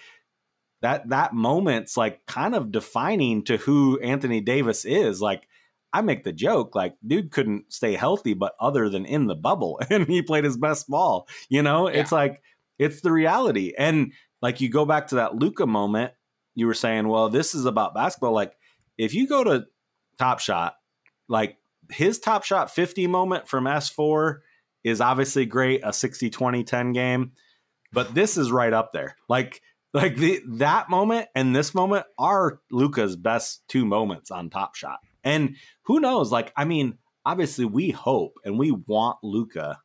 [0.82, 5.22] that that moment's like kind of defining to who Anthony Davis is.
[5.22, 5.48] Like
[5.92, 9.80] I make the joke, like dude couldn't stay healthy, but other than in the bubble,
[9.89, 11.28] and he played his best ball.
[11.50, 12.00] You know, yeah.
[12.00, 12.42] it's like
[12.78, 13.74] it's the reality.
[13.78, 16.13] And like you go back to that Luka moment,
[16.56, 18.34] you were saying, well, this is about basketball.
[18.34, 18.54] Like
[18.98, 19.65] if you go to
[20.18, 20.76] Top Shot,
[21.28, 21.58] like
[21.92, 24.39] his Top Shot 50 moment from S4
[24.84, 27.32] is obviously great, a 60 20 10 game,
[27.92, 29.15] but this is right up there.
[29.28, 29.62] Like
[29.93, 34.99] like the that moment and this moment are Luka's best two moments on Top Shot.
[35.23, 36.32] And who knows?
[36.32, 39.80] Like, I mean, obviously we hope and we want Luka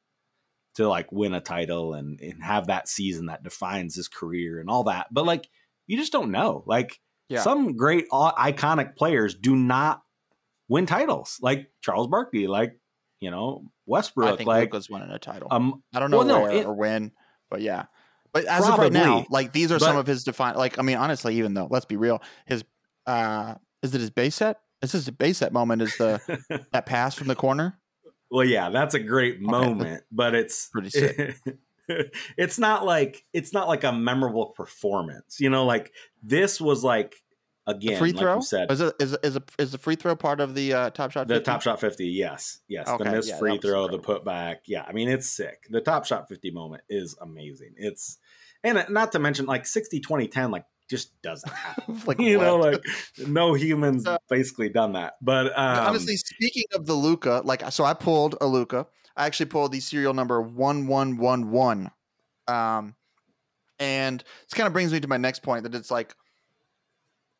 [0.76, 4.68] to like win a title and, and have that season that defines his career and
[4.68, 5.06] all that.
[5.10, 5.48] But like,
[5.86, 6.64] you just don't know.
[6.66, 7.42] Like, yeah.
[7.42, 10.02] some great iconic players do not
[10.68, 12.78] win titles, like Charles Barkley, like
[13.20, 14.34] you know Westbrook.
[14.34, 15.48] I think like Luka's winning a title.
[15.50, 17.12] Um, I don't know well, where no, it, or when,
[17.50, 17.86] but yeah.
[18.34, 20.56] But as Probably, of right now, like these are but, some of his defined.
[20.56, 22.64] Like I mean, honestly, even though let's be real, his
[23.06, 24.58] uh is it his base set?
[24.82, 25.82] Is This is the base set moment.
[25.82, 26.20] Is the
[26.72, 27.78] that pass from the corner?
[28.32, 29.44] Well, yeah, that's a great okay.
[29.44, 31.36] moment, but it's pretty sick.
[32.36, 35.38] it's not like it's not like a memorable performance.
[35.38, 37.14] You know, like this was like
[37.66, 38.36] again, free throw.
[38.36, 40.90] Like said, is it is is a, is the free throw part of the uh,
[40.90, 41.28] top shot?
[41.28, 41.34] 50?
[41.34, 42.88] The top shot fifty, yes, yes.
[42.88, 44.84] Okay, the missed yeah, free throw, the putback, yeah.
[44.86, 45.66] I mean, it's sick.
[45.70, 47.74] The top shot fifty moment is amazing.
[47.76, 48.18] It's
[48.64, 52.00] and not to mention like 60, 20, 10, like just doesn't happen.
[52.06, 52.44] like you what?
[52.44, 52.82] know, like
[53.26, 55.14] no humans uh, basically done that.
[55.20, 58.86] But um, honestly, speaking of the Luka, like so, I pulled a Luka.
[59.16, 61.90] I actually pulled the serial number one one one one.
[62.48, 62.96] Um,
[63.78, 66.14] and this kind of brings me to my next point that it's like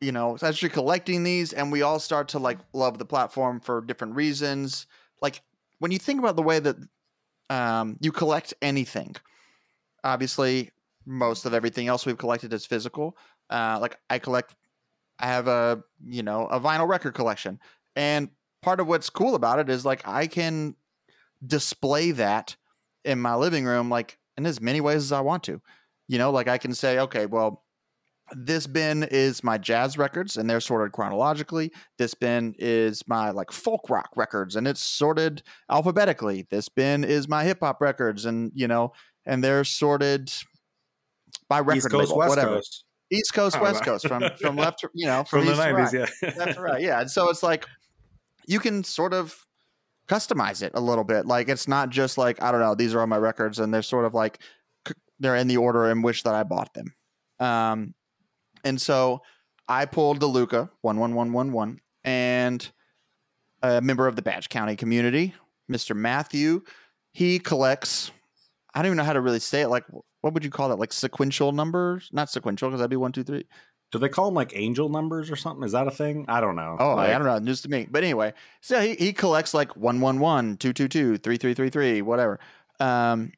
[0.01, 3.59] you know, as you're collecting these, and we all start to like love the platform
[3.59, 4.87] for different reasons.
[5.21, 5.41] Like
[5.79, 6.75] when you think about the way that
[7.49, 9.15] um, you collect anything,
[10.03, 10.71] obviously
[11.05, 13.17] most of everything else we've collected is physical.
[13.49, 14.55] Uh, like I collect,
[15.19, 17.59] I have a you know a vinyl record collection,
[17.95, 18.29] and
[18.61, 20.75] part of what's cool about it is like I can
[21.45, 22.55] display that
[23.03, 25.61] in my living room like in as many ways as I want to.
[26.07, 27.63] You know, like I can say, okay, well,
[28.33, 31.71] this bin is my jazz records and they're sorted chronologically.
[31.97, 36.47] This bin is my like folk rock records and it's sorted alphabetically.
[36.49, 38.93] This bin is my hip hop records and you know,
[39.25, 40.31] and they're sorted
[41.47, 42.55] by record East Coast, label, West whatever.
[42.55, 42.83] Coast.
[43.11, 46.09] East Coast, West Coast, from from left to you know from, from the nineties, right.
[46.21, 47.01] yeah, that's right, yeah.
[47.01, 47.67] And so it's like
[48.47, 49.45] you can sort of
[50.07, 51.27] customize it a little bit.
[51.27, 53.83] Like it's not just like I don't know, these are all my records, and they're
[53.83, 54.39] sort of like
[55.19, 56.93] they're in the order in which that I bought them.
[57.39, 57.93] Um,
[58.65, 59.21] and so
[59.69, 62.69] I pulled the Luka one one one one one, and
[63.61, 65.33] a member of the Badge County community,
[65.71, 65.95] Mr.
[65.95, 66.63] Matthew,
[67.13, 68.11] he collects.
[68.73, 69.69] I don't even know how to really say it.
[69.69, 69.85] Like,
[70.21, 70.79] what would you call that?
[70.79, 72.09] Like sequential numbers?
[72.11, 73.45] Not sequential because that'd be one, two, three.
[73.91, 75.63] Do they call them like angel numbers or something?
[75.63, 76.25] Is that a thing?
[76.27, 76.75] I don't know.
[76.79, 77.39] Oh, like, I don't know.
[77.39, 77.87] News to me.
[77.89, 82.39] But anyway, so he, he collects like 111, 222, 3333, whatever.
[82.79, 83.31] Um,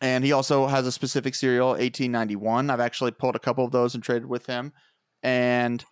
[0.00, 2.70] and he also has a specific serial, 1891.
[2.70, 4.72] I've actually pulled a couple of those and traded with him.
[5.22, 5.84] And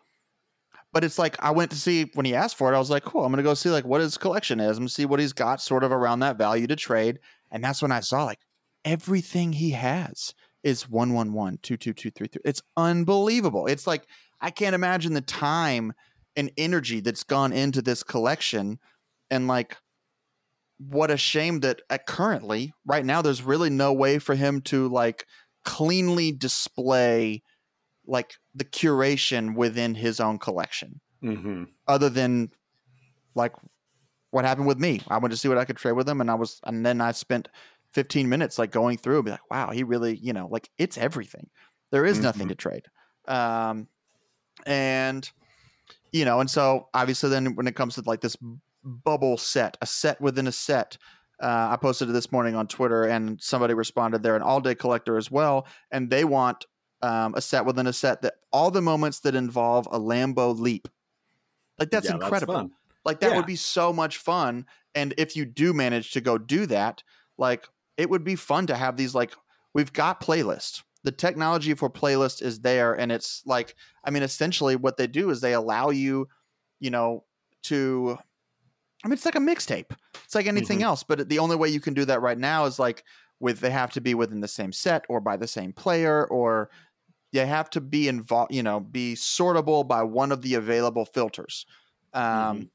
[0.92, 3.05] but it's like I went to see when he asked for it, I was like,
[3.05, 4.79] cool, I'm gonna go see like what his collection is.
[4.79, 7.18] Gonna see what he's got sort of around that value to trade.
[7.51, 8.40] And that's when I saw like
[8.85, 12.42] everything he has is 111, 22233.
[12.44, 13.66] It's unbelievable.
[13.66, 14.05] It's like
[14.40, 15.92] I can't imagine the time
[16.37, 18.79] and energy that's gone into this collection
[19.31, 19.77] and like
[20.79, 24.88] what a shame that at currently right now there's really no way for him to
[24.88, 25.27] like
[25.64, 27.43] cleanly display
[28.07, 31.64] like the curation within his own collection mm-hmm.
[31.87, 32.51] other than
[33.35, 33.53] like
[34.31, 36.31] what happened with me i went to see what i could trade with him and
[36.31, 37.49] i was and then i spent
[37.93, 40.97] 15 minutes like going through and be like wow he really you know like it's
[40.97, 41.49] everything
[41.91, 42.25] there is mm-hmm.
[42.25, 42.87] nothing to trade
[43.27, 43.88] um
[44.64, 45.31] and
[46.12, 48.37] you know and so obviously then when it comes to like this
[48.85, 50.99] bubble set, a set within a set.
[51.41, 54.23] Uh, I posted it this morning on Twitter, and somebody responded.
[54.23, 56.67] They're an all day collector as well, and they want
[57.03, 60.88] um, a set within a set that all the moments that involve a Lambo leap.
[61.79, 62.55] Like that's yeah, incredible.
[62.55, 62.71] That's
[63.05, 63.37] like that yeah.
[63.37, 64.67] would be so much fun.
[64.95, 67.03] And if you do manage to go do that,
[67.37, 69.14] like it would be fun to have these.
[69.14, 69.33] Like
[69.75, 70.83] we've got playlists.
[71.05, 75.31] The technology for playlist is there, and it's like I mean, essentially what they do
[75.31, 76.29] is they allow you,
[76.81, 77.25] you know,
[77.64, 78.19] to
[79.05, 79.97] I mean it's like a mixtape.
[80.25, 80.83] It's like anything Mhm.
[80.83, 83.05] else, but the only way you can do that right now is like
[83.41, 86.71] with they have to be within the same set or by the same player or
[87.33, 91.67] they have to be involved, you know, be sortable by one of the available filters.
[92.15, 92.69] Um Mhm.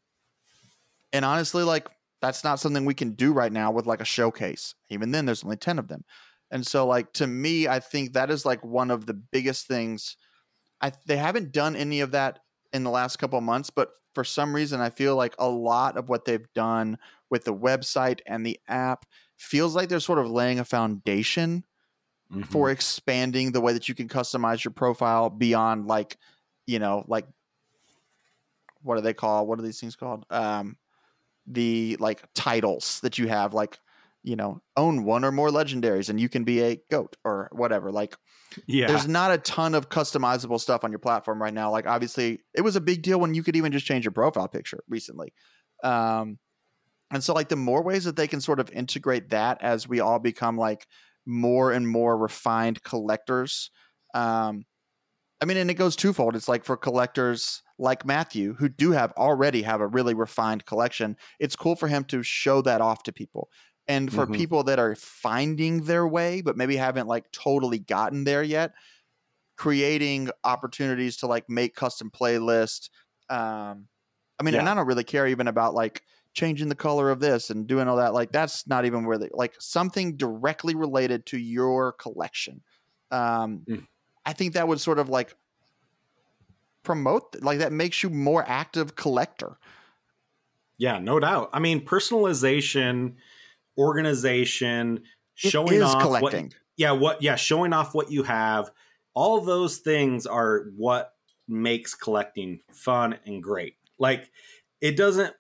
[1.12, 1.88] and honestly like
[2.22, 4.76] that's not something we can do right now with like a showcase.
[4.90, 6.06] Even then there's only 10 of them.
[6.52, 10.16] And so like to me I think that is like one of the biggest things
[10.82, 12.42] I they haven't done any of that
[12.74, 15.98] in the last couple of months, but for some reason I feel like a lot
[15.98, 16.98] of what they've done
[17.30, 19.06] with the website and the app
[19.38, 21.66] feels like they're sort of laying a foundation
[22.30, 22.44] Mhm.
[22.48, 26.18] for expanding the way that you can customize your profile beyond like,
[26.68, 27.28] you know, like
[28.82, 30.26] what do they call what are these things called?
[30.30, 30.78] Um
[31.48, 33.80] the like titles that you have like
[34.24, 37.92] you know own one or more legendaries and you can be a goat or whatever
[37.92, 38.16] like
[38.68, 38.88] yeah.
[38.88, 41.72] there's not a ton of customizable stuff on your platform right now.
[41.72, 44.48] Like obviously, it was a big deal when you could even just change your profile
[44.48, 45.34] picture recently.
[45.84, 46.40] Um,
[47.12, 50.00] and so like the more ways that they can sort of integrate that as we
[50.00, 50.88] all become like
[51.26, 53.70] more and more refined collectors.
[54.14, 54.66] Um,
[55.42, 56.36] I mean, and it goes twofold.
[56.36, 61.18] It's like for collectors like Matthew, who do have already have a really refined collection,
[61.40, 63.50] it's cool for him to show that off to people.
[63.88, 64.28] And for Mhm.
[64.28, 68.74] people that are finding their way, but maybe haven't like totally gotten there yet,
[69.58, 72.89] creating opportunities to like make custom playlists.
[73.30, 73.88] Um,
[74.39, 77.50] I mean, and I don't really care even about like changing the color of this
[77.50, 78.13] and doing all that.
[78.13, 82.63] Like that's not even really like something directly related to your collection.
[83.12, 83.86] Um, Mm.
[84.26, 85.36] I think that would sort of like
[86.84, 89.58] promote like that makes you more active collector.
[90.78, 91.50] Yeah, no doubt.
[91.54, 93.15] I mean, personalization,
[93.78, 95.04] organization,
[95.36, 96.46] showing is off collecting.
[96.46, 98.72] what yeah, what yeah, showing off what you have.
[99.14, 101.14] All those things are what
[101.48, 103.76] makes collecting fun and great.
[104.00, 104.32] Like
[104.82, 105.34] it doesn't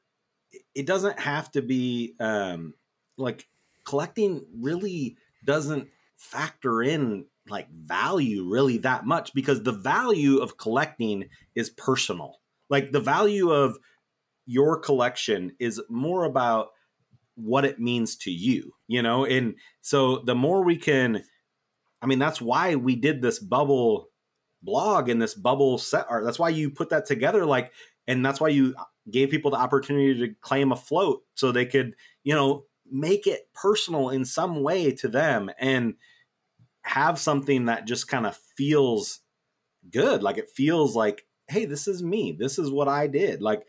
[0.75, 2.73] it doesn't have to be um
[3.17, 3.47] like
[3.83, 11.25] collecting really doesn't factor in like value really that much because the value of collecting
[11.55, 12.39] is personal.
[12.69, 13.77] Like the value of
[14.45, 16.69] your collection is more about
[17.35, 19.25] what it means to you, you know?
[19.25, 21.23] And so the more we can,
[22.01, 24.09] I mean, that's why we did this bubble
[24.61, 26.23] blog and this bubble set art.
[26.23, 27.45] That's why you put that together.
[27.45, 27.71] Like,
[28.07, 28.75] and that's why you
[29.09, 33.49] gave people the opportunity to claim a float so they could, you know, make it
[33.53, 35.95] personal in some way to them and
[36.83, 39.21] have something that just kind of feels
[39.89, 40.21] good.
[40.21, 42.35] Like it feels like, hey, this is me.
[42.37, 43.41] This is what I did.
[43.41, 43.65] Like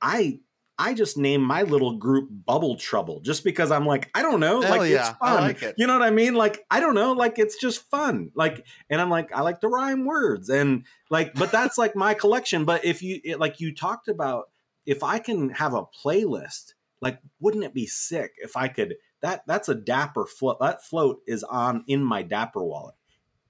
[0.00, 0.40] I
[0.82, 4.62] I just named my little group Bubble Trouble just because I'm like, I don't know,
[4.62, 5.42] Hell like yeah, it's I fun.
[5.42, 5.76] like it.
[5.78, 6.34] You know what I mean?
[6.34, 8.32] Like, I don't know, like it's just fun.
[8.34, 12.14] Like, and I'm like, I like to rhyme words and like, but that's like my
[12.14, 12.64] collection.
[12.64, 14.50] But if you it, like you talked about,
[14.84, 18.96] if I can have a playlist, like, wouldn't it be sick if I could?
[19.20, 20.58] That that's a Dapper float.
[20.58, 22.96] That float is on in my Dapper wallet.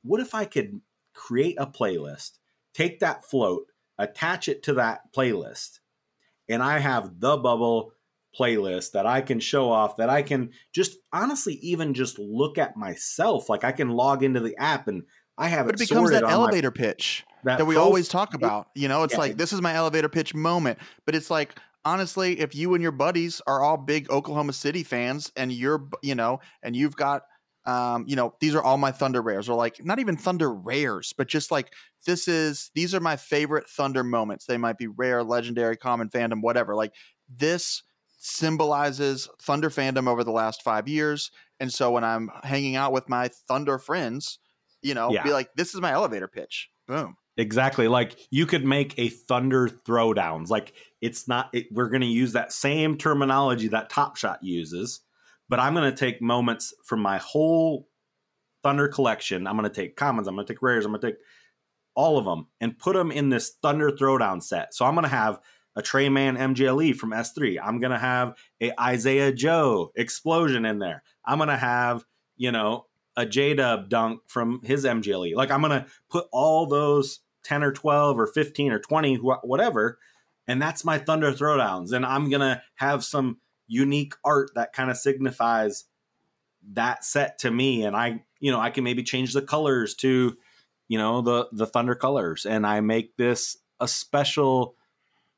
[0.03, 0.83] What if I could
[1.14, 2.33] create a playlist,
[2.75, 5.79] take that float, attach it to that playlist,
[6.53, 7.93] and I have the bubble
[8.38, 12.77] playlist that I can show off that I can just honestly even just look at
[12.77, 13.49] myself.
[13.49, 15.03] Like I can log into the app and
[15.37, 15.73] I have it.
[15.73, 17.25] But it it becomes that on my- elevator pitch.
[17.45, 18.69] that we prof- always talk about.
[18.75, 19.21] You know, it's Yeah.
[19.21, 20.79] like this is my elevator pitch moment.
[21.05, 25.33] But it's like honestly, if you and your buddies are all big Oklahoma City fans,
[25.37, 27.25] and you're you know, and you've got
[27.64, 31.12] um, you know, these are all my Thunder rares, or like not even Thunder rares,
[31.16, 31.72] but just like
[32.07, 34.46] this is these are my favorite Thunder moments.
[34.46, 36.75] They might be rare, legendary, common fandom, whatever.
[36.75, 36.94] Like
[37.29, 37.83] this
[38.18, 41.31] symbolizes Thunder fandom over the last five years.
[41.61, 44.38] And so when I'm hanging out with my Thunder friends,
[44.81, 45.22] you know, Yeah.
[45.22, 46.70] be like, this is my elevator pitch.
[46.88, 47.16] Boom.
[47.37, 47.88] Exactly.
[47.88, 50.48] Like you could make a thunder throwdowns.
[50.51, 55.01] Like it's not, it, we're going to use that same terminology that Top Shot uses,
[55.53, 57.87] but I'm going to take moments from my whole
[58.62, 59.47] thunder collection.
[59.47, 61.19] I'm going to take commons, I'm going to take rares, I'm going to take
[61.95, 64.73] all of them and put them in this thunder throwdown set.
[64.73, 65.41] So I'm going to have
[65.77, 67.59] a Tre Mann MGLE from S3.
[67.62, 71.03] I'm going to have a Isaiah Joe explosion in there.
[71.23, 72.07] I'm going to have,
[72.38, 75.35] you know, a J Dub dunk from his MGLE.
[75.35, 79.98] Like I'm gonna put all those 10 or 12 or 15 or 20, whatever,
[80.46, 81.92] and that's my Thunder Throwdowns.
[81.92, 83.37] And I'm gonna have some
[83.73, 85.85] unique art that kind of signifies
[86.73, 87.85] that set to me.
[87.85, 90.37] And I, you know, I can maybe change the colors to,
[90.88, 94.77] you know, the the Thunder colors, and I make this a special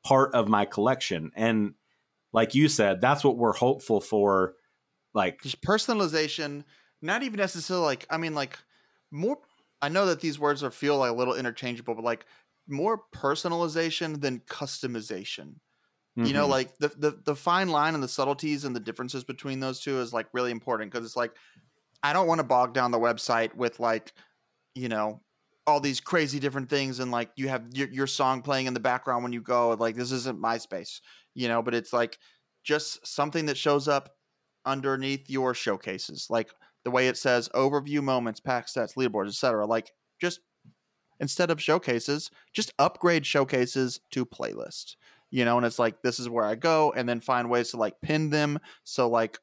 [0.03, 1.31] part of my collection.
[1.35, 1.73] And
[2.33, 4.55] like you said, that's what we're hopeful for.
[5.13, 6.65] Like just personalization
[7.05, 8.57] not even necessarily like i mean like
[9.11, 9.37] more
[9.81, 12.25] i know that these words are feel like a little interchangeable but like
[12.67, 15.55] more personalization than customization
[16.21, 16.49] You know, Mhm.
[16.49, 19.99] like the, the the fine line and the subtleties and the differences between those two
[19.99, 21.35] is like really important because it's like
[22.03, 24.13] I don't want to bog down the website with like,
[24.75, 25.23] you know,
[25.67, 28.79] all these crazy different things and like you have your, your song playing in the
[28.79, 29.71] background when you go.
[29.71, 31.01] Like this isn't MySpace,
[31.33, 32.19] you know, but it's like
[32.63, 34.15] just something that shows up
[34.65, 36.51] underneath your showcases, like
[36.83, 39.65] the way it says overview moments, pack sets, leaderboards, etc.
[39.65, 39.91] Like
[40.21, 40.41] just
[41.19, 44.95] instead of showcases, just upgrade showcases to playlist.
[45.31, 47.77] You know, and it's like this is where I go, and then find ways to
[47.77, 48.59] like pin them.
[48.83, 49.39] So like,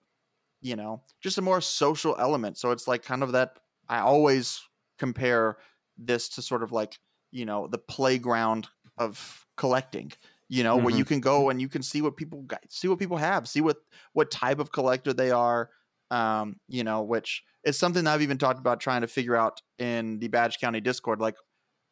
[0.60, 2.58] you know, just a more social element.
[2.58, 3.58] So it's like kind of that.
[3.88, 4.60] I always
[4.98, 5.58] compare
[5.98, 6.98] this to sort of like
[7.30, 8.68] you know the playground
[8.98, 10.12] of collecting.
[10.48, 12.98] You know, where you can go and you can see what people got, see what
[12.98, 13.78] people have, see what
[14.12, 15.70] what type of collector they are.
[16.10, 19.62] Um, you know, which is something that I've even talked about trying to figure out
[19.78, 21.20] in the Badge County Discord.
[21.20, 21.36] Like,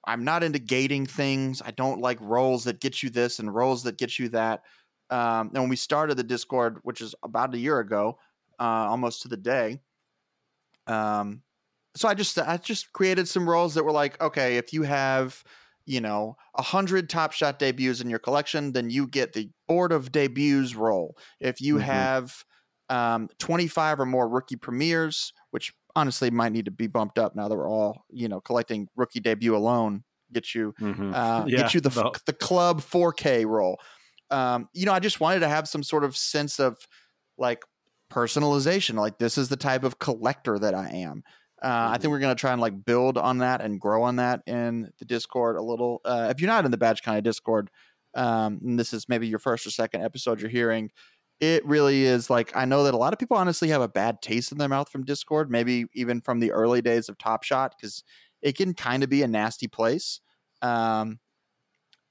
[0.06, 1.62] I'm not into gating things.
[1.62, 4.62] I don't like roles that get you this and roles that get you that.
[5.10, 8.18] Um, and when we started the Discord, which is about a year ago,
[8.58, 9.80] uh, almost to the day,
[10.86, 11.42] um,
[11.96, 15.42] so I just I just created some roles that were like, okay, if you have
[15.86, 19.92] you know a hundred Top Shot debuts in your collection, then you get the Board
[19.92, 21.16] of Debuts role.
[21.40, 21.80] If you Mhm.
[21.80, 22.44] have
[22.88, 27.48] um, 25 or more rookie premieres, which honestly might need to be bumped up now
[27.48, 31.14] that we're all you know collecting rookie debut alone, get you Mhm.
[31.14, 33.78] uh, Yeah, get you the the- the club 4K role.
[34.30, 36.76] Um, you know, I just wanted to have some sort of sense of
[37.38, 37.64] like
[38.12, 38.94] personalization.
[38.94, 41.22] Like this is the type of collector that I am.
[41.62, 42.02] Uh, I Mm-hmm.
[42.02, 44.90] think we're going to try and like build on that and grow on that in
[44.98, 46.00] the Discord a little.
[46.04, 47.70] Uh, if you're not in the Badge County Discord,
[48.14, 50.90] um, and this is maybe your first or second episode you're hearing,
[51.40, 54.22] it really is like I know that a lot of people honestly have a bad
[54.22, 57.74] taste in their mouth from Discord, maybe even from the early days of Top Shot,
[57.76, 58.04] because
[58.42, 60.20] it can kind of be a nasty place.
[60.62, 61.18] Um,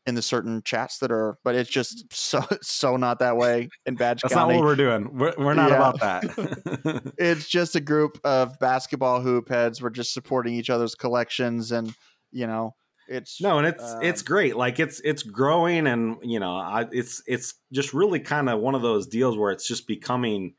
[0.05, 3.95] in the certain chats that are, but it's just so so not that way in
[3.95, 5.17] Badge That's not what we're doing.
[5.17, 5.75] We're, we're not Yeah.
[5.75, 7.13] about that.
[7.17, 9.82] it's just a group of basketball hoop heads.
[9.82, 11.93] We're just supporting each other's collections, and
[12.32, 12.75] you know,
[13.10, 14.55] it's no, and it's it's um, great.
[14.55, 18.76] Like it's it's growing, and you know, I, it's it's just really kind of one
[18.76, 20.53] of those deals where it's just becoming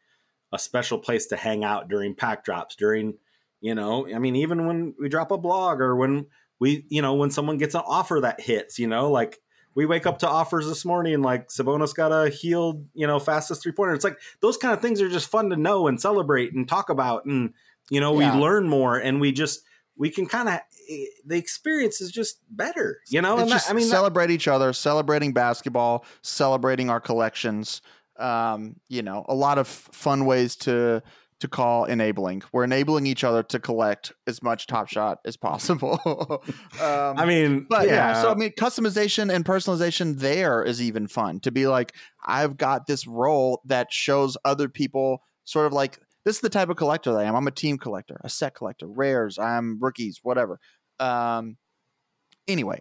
[0.52, 2.76] a special place to hang out during pack drops.
[2.76, 3.14] During
[3.60, 6.26] you know, I mean, even when we drop a blog or when
[6.58, 9.38] we you know when someone gets an offer that hits, you know, like
[9.74, 13.62] we wake up to offers this morning like Sabonis got a healed, you know, fastest
[13.62, 13.94] three pointer.
[13.94, 16.90] It's like those kind of things are just fun to know and celebrate and talk
[16.90, 17.24] about.
[17.24, 17.54] And,
[17.88, 18.34] you know, Yeah.
[18.34, 19.60] we learn more and we just,
[19.96, 20.60] we can kind of,
[21.26, 23.38] the experience is just better, you know?
[23.38, 27.82] and that- I mean, that- celebrate each other, celebrating basketball, celebrating our collections.
[28.18, 31.02] Um, you know, a lot of fun ways to
[31.38, 32.42] to call enabling.
[32.52, 35.98] We're enabling each other to collect as much Top Shot as possible.
[36.82, 38.20] um, I mean, But yeah.
[38.20, 41.94] so I mean, customization and personalization there is even fun to be like,
[42.26, 45.98] I've got this role that shows other people sort of like
[46.30, 47.34] this is the type of collector that I am.
[47.34, 50.60] I'm a team collector, a set collector, rares, I'm rookies, whatever.
[51.00, 51.56] Um,
[52.46, 52.78] anyway,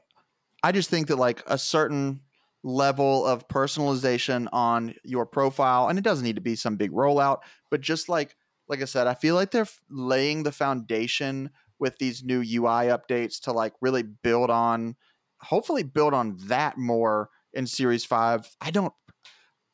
[0.62, 2.22] I just think that like a certain
[2.64, 7.39] level of personalization on your profile, and it doesn't need to be some big rollout,
[7.72, 8.36] but just like
[8.68, 13.39] like I said, I feel like they're laying the foundation with these new UI updates
[13.45, 14.95] to like really build on,
[15.41, 18.47] hopefully build on that more in Series Five.
[18.62, 18.93] I don't.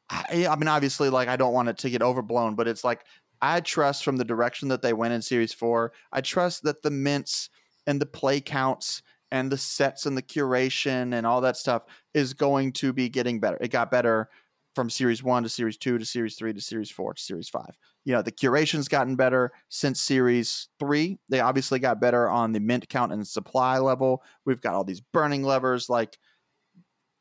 [0.09, 3.03] I, I mean, obviously, like I don't want it to get overblown, but it's like
[3.41, 5.91] I trust from the direction that they went in Series Four.
[6.11, 7.49] I trust that the mints
[7.88, 11.83] and the play counts and the sets and the curation and all that stuff
[12.13, 13.57] is going to be getting better.
[13.59, 14.29] It got better
[14.75, 17.77] from Series One to Series Two to Series Three to Series Four to Series Five.
[18.03, 21.17] You know, the curation's gotten better since Series Three.
[21.29, 24.21] They obviously got better on the mint count and supply level.
[24.45, 26.17] We've got all these burning levers, like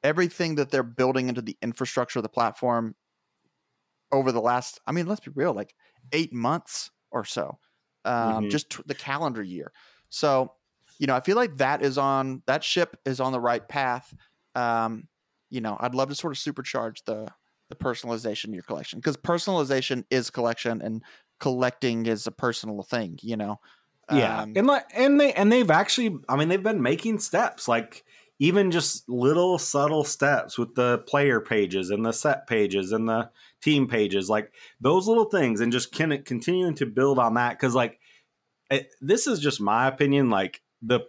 [0.03, 2.95] everything that they're building into the infrastructure of the platform
[4.13, 4.81] over the last.
[4.87, 5.75] I mean, let's be real, like
[6.13, 7.59] eight months or so,
[8.05, 8.49] um, Mhm.
[8.49, 9.73] just t- the calendar year.
[10.09, 10.55] So,
[10.99, 14.15] you know, I feel like that is on that ship is on the right path.
[14.55, 15.09] Um,
[15.51, 17.33] you know, I'd love to sort of supercharge the
[17.71, 21.03] the personalization in your collection because personalization is collection and
[21.41, 23.19] collecting is a personal thing.
[23.23, 23.57] You know,
[24.09, 27.67] yeah Um, and like and they and they've actually i mean they've been making steps
[27.69, 28.05] like
[28.39, 33.31] even just little subtle steps with the player pages and the set pages and the
[33.63, 37.53] team pages like those little things and just can continuing to build on that.
[37.53, 38.01] Because like
[38.71, 41.01] it, this is just my opinion like the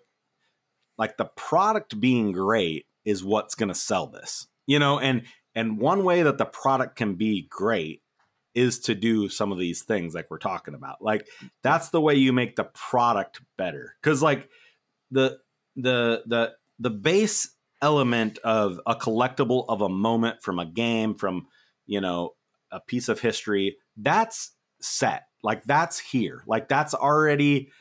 [0.97, 4.99] like the product being great is what's going to sell this you know?
[4.99, 5.23] And
[5.53, 8.01] and one way that the product can be great
[8.53, 11.01] is to do some of these things like we're talking about.
[11.01, 11.27] Like
[11.61, 13.95] that's the way you make the product better.
[14.01, 14.49] Because like
[15.11, 15.39] the
[15.75, 17.49] the the the base
[17.81, 21.47] element of a collectible of a moment from a game, from,
[21.85, 22.31] you know,
[22.71, 24.51] a piece of history, that's
[24.81, 25.23] set.
[25.43, 26.43] Like that's here.
[26.47, 27.71] Like that's already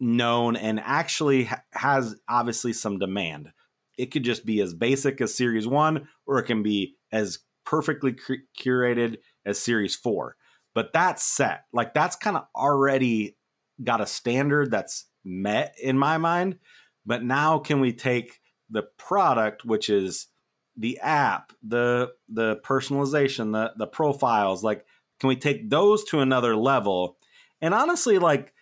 [0.00, 3.50] known and actually ha- has obviously some demand.
[3.96, 8.12] It could just be as basic as Series 1 or it can be as perfectly
[8.12, 10.36] cu- curated as Series 4.
[10.74, 11.64] But that's set.
[11.72, 13.36] Like that's kind of already
[13.82, 16.58] got a standard that's met in my mind.
[17.06, 18.40] But now can we take
[18.70, 20.28] the product which is
[20.76, 24.84] the app, the the personalization, the the profiles, like
[25.20, 27.16] can we take those to another level?
[27.60, 28.52] And honestly like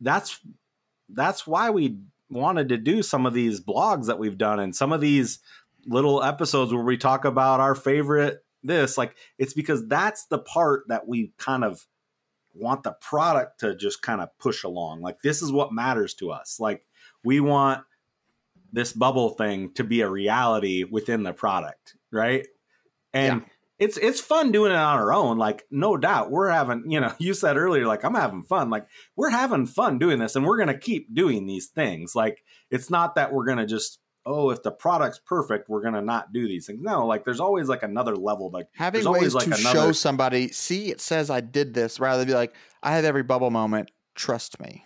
[0.00, 0.40] that's
[1.08, 1.98] that's why we
[2.30, 5.40] wanted to do some of these blogs that we've done and some of these
[5.86, 10.84] little episodes where we talk about our favorite this like it's because that's the part
[10.88, 11.86] that we kind of
[12.54, 16.30] want the product to just kind of push along like this is what matters to
[16.30, 16.84] us like
[17.28, 17.84] we want
[18.72, 22.46] this bubble thing to be a reality within the product right?
[23.12, 23.48] And yeah.
[23.78, 27.12] it's it's fun doing it on our own like no doubt we're having you know
[27.18, 30.56] you said earlier like i'm having fun like we're having fun doing this and we're
[30.56, 34.50] going to keep doing these things like it's not that we're going to just oh
[34.50, 36.80] if the product's perfect we're going to not do these things.
[36.82, 39.78] No like there's always like another level like having ways like to another...
[39.78, 43.22] show somebody see it says i did this rather than be like i have every
[43.22, 44.84] bubble moment trust me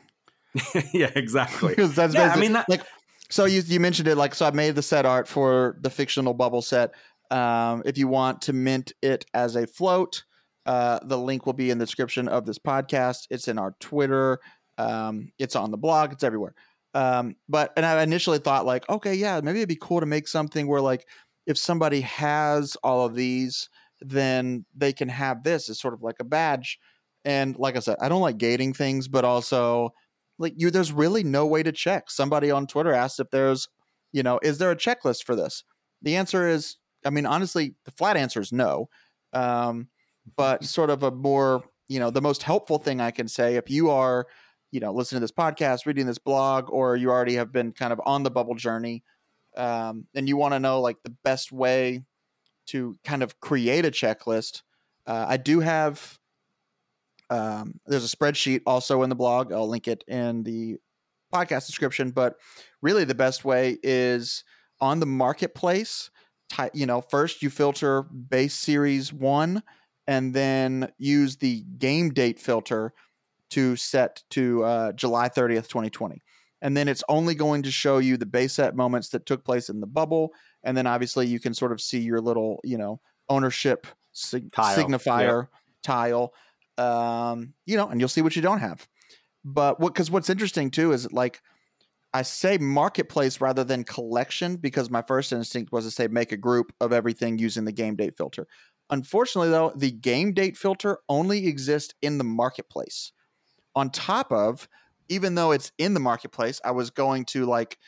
[0.92, 2.68] yeah exactly because that's yeah, i mean that...
[2.68, 2.82] like
[3.30, 6.34] so you, you mentioned it like so i made the set art for the fictional
[6.34, 6.92] bubble set
[7.32, 10.24] um, if you want to mint it as a float,
[10.66, 13.26] uh, the link will be in the description of this podcast.
[13.30, 14.38] It's in our Twitter.
[14.76, 16.12] Um, it's on the blog.
[16.12, 16.54] It's everywhere.
[16.94, 20.28] Um, but and I initially thought like, okay, yeah, maybe it'd be cool to make
[20.28, 21.06] something where like
[21.46, 23.70] if somebody has all of these,
[24.02, 26.78] then they can have this as sort of like a badge.
[27.24, 29.94] And like I said, I don't like gating things, but also
[30.38, 32.10] like you, there's really no way to check.
[32.10, 33.68] Somebody on Twitter asked if there's,
[34.12, 35.64] you know, is there a checklist for this?
[36.02, 38.88] The answer is I mean, honestly, the flat answer is no.
[39.32, 39.88] Um,
[40.36, 43.70] but sort of a more, you know, the most helpful thing I can say if
[43.70, 44.26] you are,
[44.70, 47.92] you know, listening to this podcast, reading this blog, or you already have been kind
[47.92, 49.02] of on the bubble journey,
[49.56, 52.04] um, and you want to know like the best way
[52.68, 54.62] to kind of create a checklist,
[55.06, 56.18] uh, I do have.
[57.32, 59.52] Um, there's a spreadsheet also in the blog.
[59.52, 60.76] I'll link it in the
[61.32, 62.10] podcast description.
[62.10, 62.36] But
[62.82, 64.44] really, the best way is
[64.80, 66.10] on the marketplace
[66.72, 69.62] you know, first you filter base series one
[70.06, 72.92] and then use the game date filter
[73.50, 76.22] to set to uh, July 30th, 2020.
[76.60, 79.68] And then it's only going to show you the base set moments that took place
[79.68, 80.32] in the bubble.
[80.62, 84.76] And then obviously you can sort of see your little, you know, ownership sig- tile.
[84.76, 85.48] signifier yep.
[85.82, 86.32] tile,
[86.82, 88.88] um, you know, and you'll see what you don't have.
[89.44, 91.40] But what, because what's interesting too is like
[92.14, 96.36] I say marketplace rather than collection because my first instinct was to say make a
[96.36, 98.46] group of everything using the game date filter.
[98.90, 103.12] Unfortunately, though, the game date filter only exists in the marketplace.
[103.74, 104.68] On top of,
[105.08, 107.78] even though it's in the marketplace, I was going to like,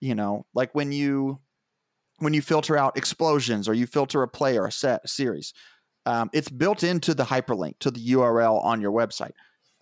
[0.00, 1.38] you know, like when you
[2.18, 5.52] when you filter out explosions or you filter a play or a set a series,
[6.08, 9.32] um, it's built into the hyperlink to the URL on your website,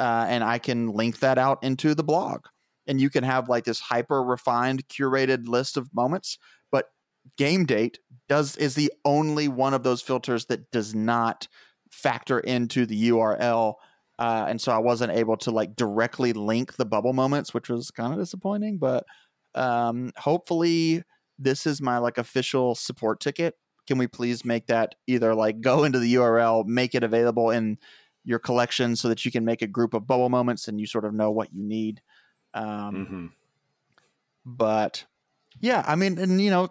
[0.01, 2.47] uh, and I can link that out into the blog.
[2.89, 6.39] And you can have like this hyper refined curated list of moments.
[6.72, 6.87] But
[7.39, 11.47] game date does is the only one of those filters that does not
[11.93, 13.74] factor into the url
[14.18, 17.93] uh, and so i wasn't able to like directly link the bubble moments which was
[17.93, 18.79] kind of disappointing.
[18.79, 19.05] But
[19.55, 21.05] um, hopefully
[21.39, 23.55] this is my like official support ticket
[23.87, 27.78] can we please make that either like go into the url make it available in
[28.24, 31.05] your collection so that you can make a group of bubble moments and you sort
[31.05, 32.01] of know what you need
[32.57, 33.26] um, mm-hmm.
[34.47, 35.05] But
[35.61, 36.68] yeah, I mean, and you know,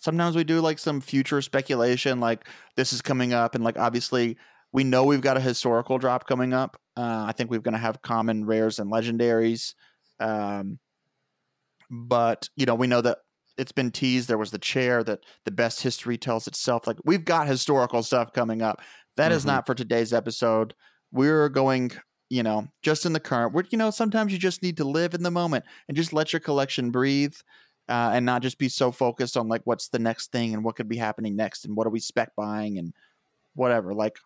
[0.00, 4.38] sometimes we do like some future speculation, like this is coming up, and like obviously
[4.72, 6.80] we know we've got a historical drop coming up.
[6.96, 9.74] Uh, I think we're going to have common rares and legendaries.
[10.20, 10.78] Um,
[11.90, 13.18] but you know, we know that
[13.58, 14.28] it's been teased.
[14.28, 16.86] There was the chair that the best history tells itself.
[16.86, 18.80] Like we've got historical stuff coming up.
[19.16, 19.36] That mm-hmm.
[19.36, 20.74] is not for today's episode.
[21.12, 21.92] We're going
[22.30, 23.54] you know, just in the current.
[23.70, 26.40] You know, sometimes you just need to live in the moment and just let your
[26.40, 27.34] collection breathe,
[27.88, 30.76] uh, and not just be so focused on like what's the next thing and what
[30.76, 32.92] could be happening next and what are we spec buying and
[33.54, 33.94] whatever.
[33.94, 34.18] Like,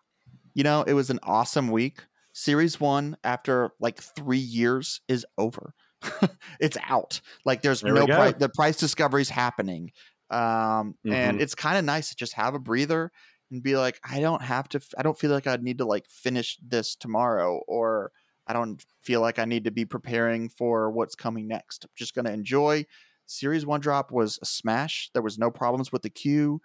[0.53, 2.05] you know, it was an awesome week.
[2.33, 5.73] Series one, after like three years, is over.
[6.59, 7.21] it's out.
[7.45, 8.35] Like, there's there no price.
[8.37, 9.91] The price discovery is happening,
[10.29, 11.13] um, mm-hmm.
[11.13, 13.11] and it's kind of nice to just have a breather
[13.51, 16.07] and be like, I don't have to, I don't feel like I'd need to like
[16.07, 18.11] finish this tomorrow, or
[18.47, 21.85] I don't feel like I need to be preparing for what's coming next.
[21.85, 22.85] I'm just going to enjoy
[23.25, 25.09] Series one drop was a smash.
[25.13, 26.61] There was no problems with the queue.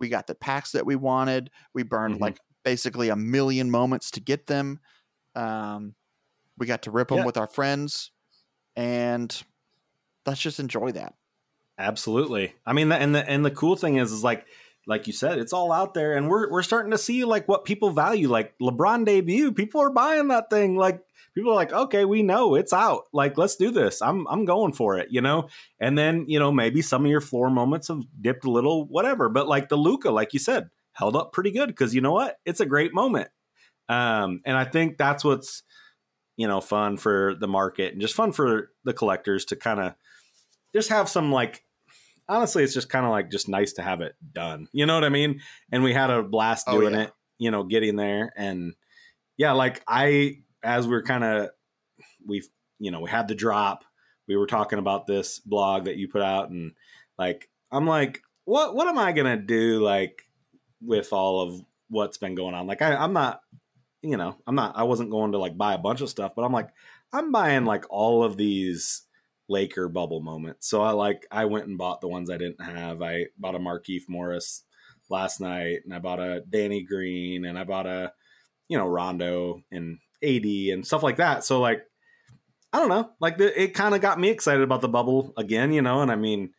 [0.00, 1.50] We got the packs that we wanted.
[1.72, 2.20] We burned Mhm.
[2.20, 4.80] like basically a million moments to get them.
[5.34, 5.94] Um,
[6.58, 7.24] we got to rip them Yeah.
[7.24, 8.10] with our friends,
[8.76, 9.42] and
[10.26, 11.14] let's just enjoy that.
[11.78, 12.54] Absolutely.
[12.66, 14.46] I mean, and the and the cool thing is, is like
[14.86, 17.64] like you said, it's all out there, and we're we're starting to see like what
[17.64, 18.28] people value.
[18.28, 20.76] Like LeBron debut, people are buying that thing.
[20.76, 21.02] Like
[21.34, 23.04] people are like, okay, we know it's out.
[23.12, 24.02] Like let's do this.
[24.02, 25.08] I'm I'm going for it.
[25.10, 25.48] You know.
[25.78, 29.28] And then you know maybe some of your floor moments have dipped a little, whatever.
[29.28, 32.38] But like the Luka, like you said, held up pretty good because you know what?
[32.44, 33.28] It's a great moment.
[33.88, 35.62] Um, and I think that's what's
[36.40, 39.92] you know fun for the market and just fun for the collectors to kind of
[40.74, 41.62] just have some like
[42.30, 44.66] honestly it's just kind of like just nice to have it done.
[44.72, 45.42] You know what i mean?
[45.70, 47.02] And we had a blast Oh, doing yeah.
[47.02, 48.32] it you know getting there.
[48.38, 48.72] And
[49.36, 51.50] yeah like i as we're kind of
[52.26, 53.84] we've you know we had the drop.
[54.26, 56.72] We were talking about this blog that you put out and
[57.18, 60.22] like i'm like what what am i gonna do like
[60.80, 61.60] with all of
[61.90, 62.66] what's been going on?
[62.66, 63.42] Like I, i'm not
[64.02, 66.42] you know i'm not i wasn't going to like buy a bunch of stuff but
[66.42, 66.68] i'm like
[67.12, 69.02] i'm buying like all of these
[69.50, 70.70] Laker bubble moments.
[70.70, 73.02] So I like I went and bought the ones I didn't have.
[73.02, 74.62] I bought a Markieff Morris
[75.10, 78.12] last night, and I bought a Danny Green, and I bought a
[78.68, 81.44] you know Rondo and AD and stuff like that.
[81.44, 81.82] So like
[82.72, 85.72] I don't know, like the, it kind of got me excited about the bubble again,
[85.72, 86.00] you know.
[86.00, 86.52] And I mean,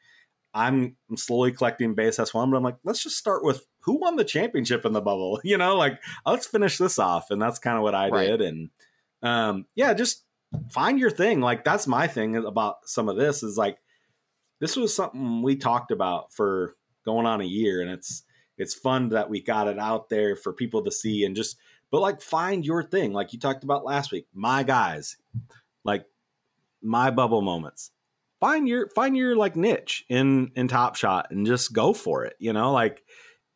[0.54, 4.00] I'm, I'm slowly collecting base S one, but I'm like, let's just start with who
[4.00, 7.60] won the championship in the bubble, you know, like let's finish this off, and that's
[7.60, 8.28] kind of what I Right.
[8.28, 8.70] did, and
[9.24, 10.24] um, yeah, just
[10.72, 11.42] find your thing.
[11.42, 13.78] Like that's my thing about some of this is like
[14.60, 16.76] this was something we talked about for
[17.06, 18.24] going on a year, and it's
[18.58, 21.58] it's fun that we got it out there for people to see and just
[21.90, 24.28] but like find your thing, like you talked about last week.
[24.34, 25.18] My guys,
[25.84, 26.06] like
[26.82, 27.92] my bubble moments.
[28.40, 32.36] Find your find your like niche in in Top Shot and just go for it.
[32.40, 33.04] You know, like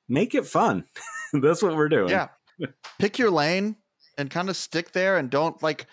[0.07, 0.85] make it fun.
[1.33, 2.09] That's what we're doing.
[2.09, 2.27] Yeah.
[2.99, 3.75] Pick your lane
[4.17, 5.87] and kind of stick there and don't like,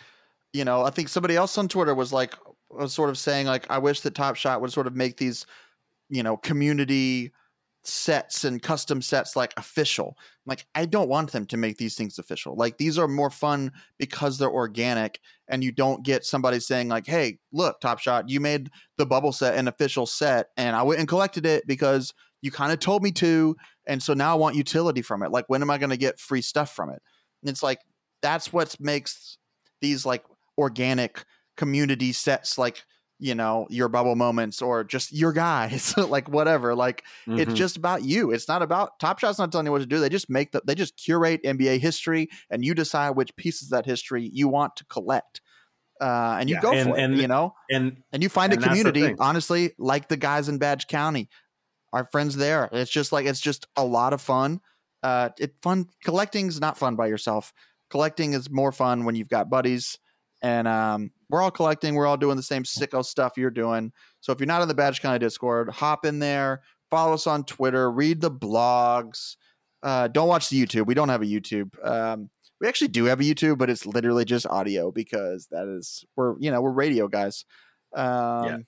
[0.52, 2.34] you know, I think somebody else on Twitter was like,
[2.70, 5.46] was sort of saying, like, I wish that Top Shot would sort of make these,
[6.08, 7.32] you know, community
[7.84, 10.16] sets and custom sets like official.
[10.46, 12.56] Like, I don't want them to make these things official.
[12.56, 17.06] Like, these are more fun because they're organic and you don't get somebody saying, like,
[17.06, 21.00] hey, look, Top Shot, you made the bubble set an official set and I went
[21.00, 24.54] and collected it because you kind of told me to and so now I want
[24.54, 25.30] utility from it.
[25.32, 27.00] Like, when am I going to get free stuff from it?
[27.42, 27.80] And it's like
[28.20, 29.38] that's what makes
[29.80, 30.24] these like
[30.58, 31.24] organic
[31.56, 32.84] community sets, like
[33.18, 36.74] you know your bubble moments or just your guys, like whatever.
[36.74, 37.56] Like it's Mhm.
[37.56, 38.30] just about you.
[38.32, 39.98] It's not about Top Shot's not telling you what to do.
[40.00, 43.76] They just make the they just curate NBA history, and you decide which pieces of
[43.76, 45.40] that history you want to collect.
[46.00, 48.52] Uh, and you Yeah, go and- for it, and- you know, and and you find
[48.52, 51.28] a community honestly like the guys in badge county
[51.92, 52.68] our friends there.
[52.72, 54.60] It's just like it's just a lot of fun.
[55.02, 57.52] Uh it fun collecting's not fun by yourself.
[57.90, 59.98] Collecting is more fun when you've got buddies
[60.42, 63.92] and um we're all collecting we're all doing the same sicko stuff you're doing.
[64.20, 67.44] So if you're not in the badge county discord hop in there follow us on
[67.44, 69.36] twitter read the blogs
[69.82, 71.70] uh don't watch the youtube we don't have a youtube.
[71.86, 72.30] Um
[72.60, 76.36] we actually do have a youtube but it's literally just audio because that is we're
[76.38, 77.44] you know we're radio guys.
[77.94, 78.58] Um Yeah.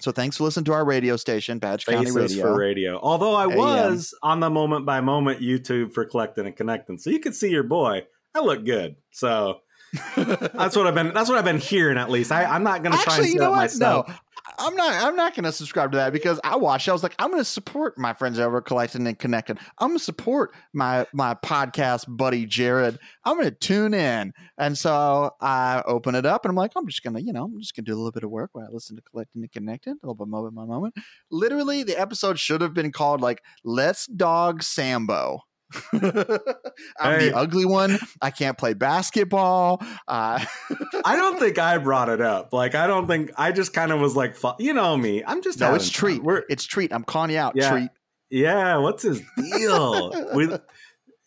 [0.00, 2.98] So thanks for listening to our radio station badge county radio for radio.
[3.00, 3.56] Although I AM.
[3.56, 7.50] was on the moment by moment YouTube for collecting and connecting, so you could see
[7.50, 8.06] your boy.
[8.34, 9.60] I look good, so
[10.16, 11.12] that's what I've been.
[11.14, 12.32] That's what I've been hearing at least.
[12.32, 13.58] I, I'm not going to try Actually, and you know what?
[13.58, 14.08] myself.
[14.08, 14.14] No,
[14.58, 14.92] I'm not.
[15.04, 16.88] I'm not going to subscribe to that because I watched.
[16.88, 19.58] I was like, I'm going to support my friends over collecting and connecting.
[19.78, 22.98] I'm going to support my my podcast buddy Jared.
[23.24, 26.86] I'm going to tune in, and so I open it up, and I'm like, I'm
[26.86, 28.50] just going to, you know, I'm just going to do a little bit of work
[28.52, 30.94] while I listen to collecting and connecting, a little bit moment by moment.
[31.30, 35.40] Literally, the episode should have been called like "Let's Dog Sambo."
[35.92, 37.28] I'm Hey.
[37.30, 37.98] the ugly one.
[38.20, 39.82] I can't play basketball.
[40.08, 40.44] Uh,
[41.04, 42.52] I don't think I brought it up.
[42.52, 45.22] Like I don't think I just kind of was like, you know me.
[45.24, 45.92] I'm just no, it's fun.
[45.92, 46.22] treat.
[46.22, 46.92] We're It's treat.
[46.92, 47.54] I'm calling you out.
[47.56, 47.70] Yeah.
[47.70, 47.90] Treat.
[48.30, 48.76] yeah.
[48.78, 50.32] What's his deal?
[50.34, 50.48] we,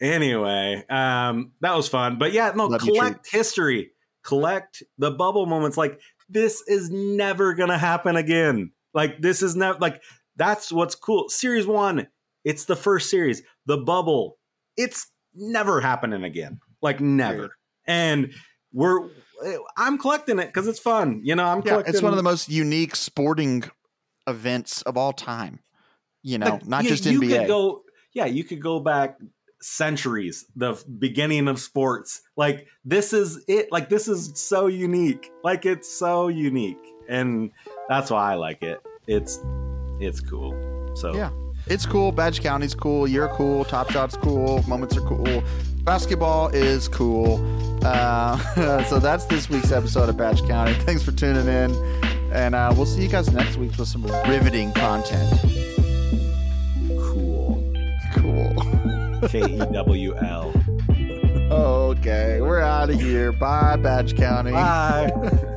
[0.02, 2.18] anyway, um, that was fun.
[2.18, 3.92] But yeah, no, Love you, collect history,
[4.24, 5.78] collect the bubble moments.
[5.78, 8.72] Like this is never gonna happen again.
[8.94, 10.02] Like this is never like
[10.36, 11.30] that's what's cool.
[11.30, 12.08] Series one,
[12.48, 13.42] it's the first series.
[13.66, 14.38] The bubble,
[14.78, 16.60] it's never happening again.
[16.82, 17.50] Like never.
[17.86, 18.34] And
[18.74, 19.10] we're
[19.78, 21.22] I'm collecting it because it's fun.
[21.24, 21.94] You know, I'm Yeah, collecting.
[21.96, 23.64] it's one of the most unique sporting
[24.26, 25.60] events of all time.
[26.24, 27.40] You know, Like, not you- just you NBA.
[27.40, 27.84] Could go,
[28.14, 29.18] yeah, you could go back
[29.62, 32.22] centuries, the beginning of sports.
[32.36, 33.72] Like this is it.
[33.72, 35.30] Like this is so unique.
[35.44, 36.78] Like it's so unique,
[37.10, 37.52] and
[37.90, 38.80] that's why I like it.
[39.08, 39.40] it's
[40.00, 40.54] it's cool.
[40.96, 41.32] So Yeah.
[41.70, 42.12] It's cool.
[42.12, 43.08] Badge County's cool.
[43.08, 43.66] You're cool.
[43.66, 44.64] Top Shot's cool.
[44.68, 45.44] Moments are cool.
[45.84, 47.40] Basketball is cool.
[47.86, 50.74] Uh, so that's this week's episode of Badge County.
[50.74, 51.74] Thanks for tuning in.
[52.32, 55.40] And uh, we'll see you guys next week with some riveting content.
[57.00, 57.64] cool.
[58.16, 58.54] Cool.
[59.30, 60.54] K E W L.
[61.52, 62.42] okay.
[62.42, 63.32] We're out of here.
[63.32, 64.52] Bye, Badge County.
[64.52, 65.12] Bye.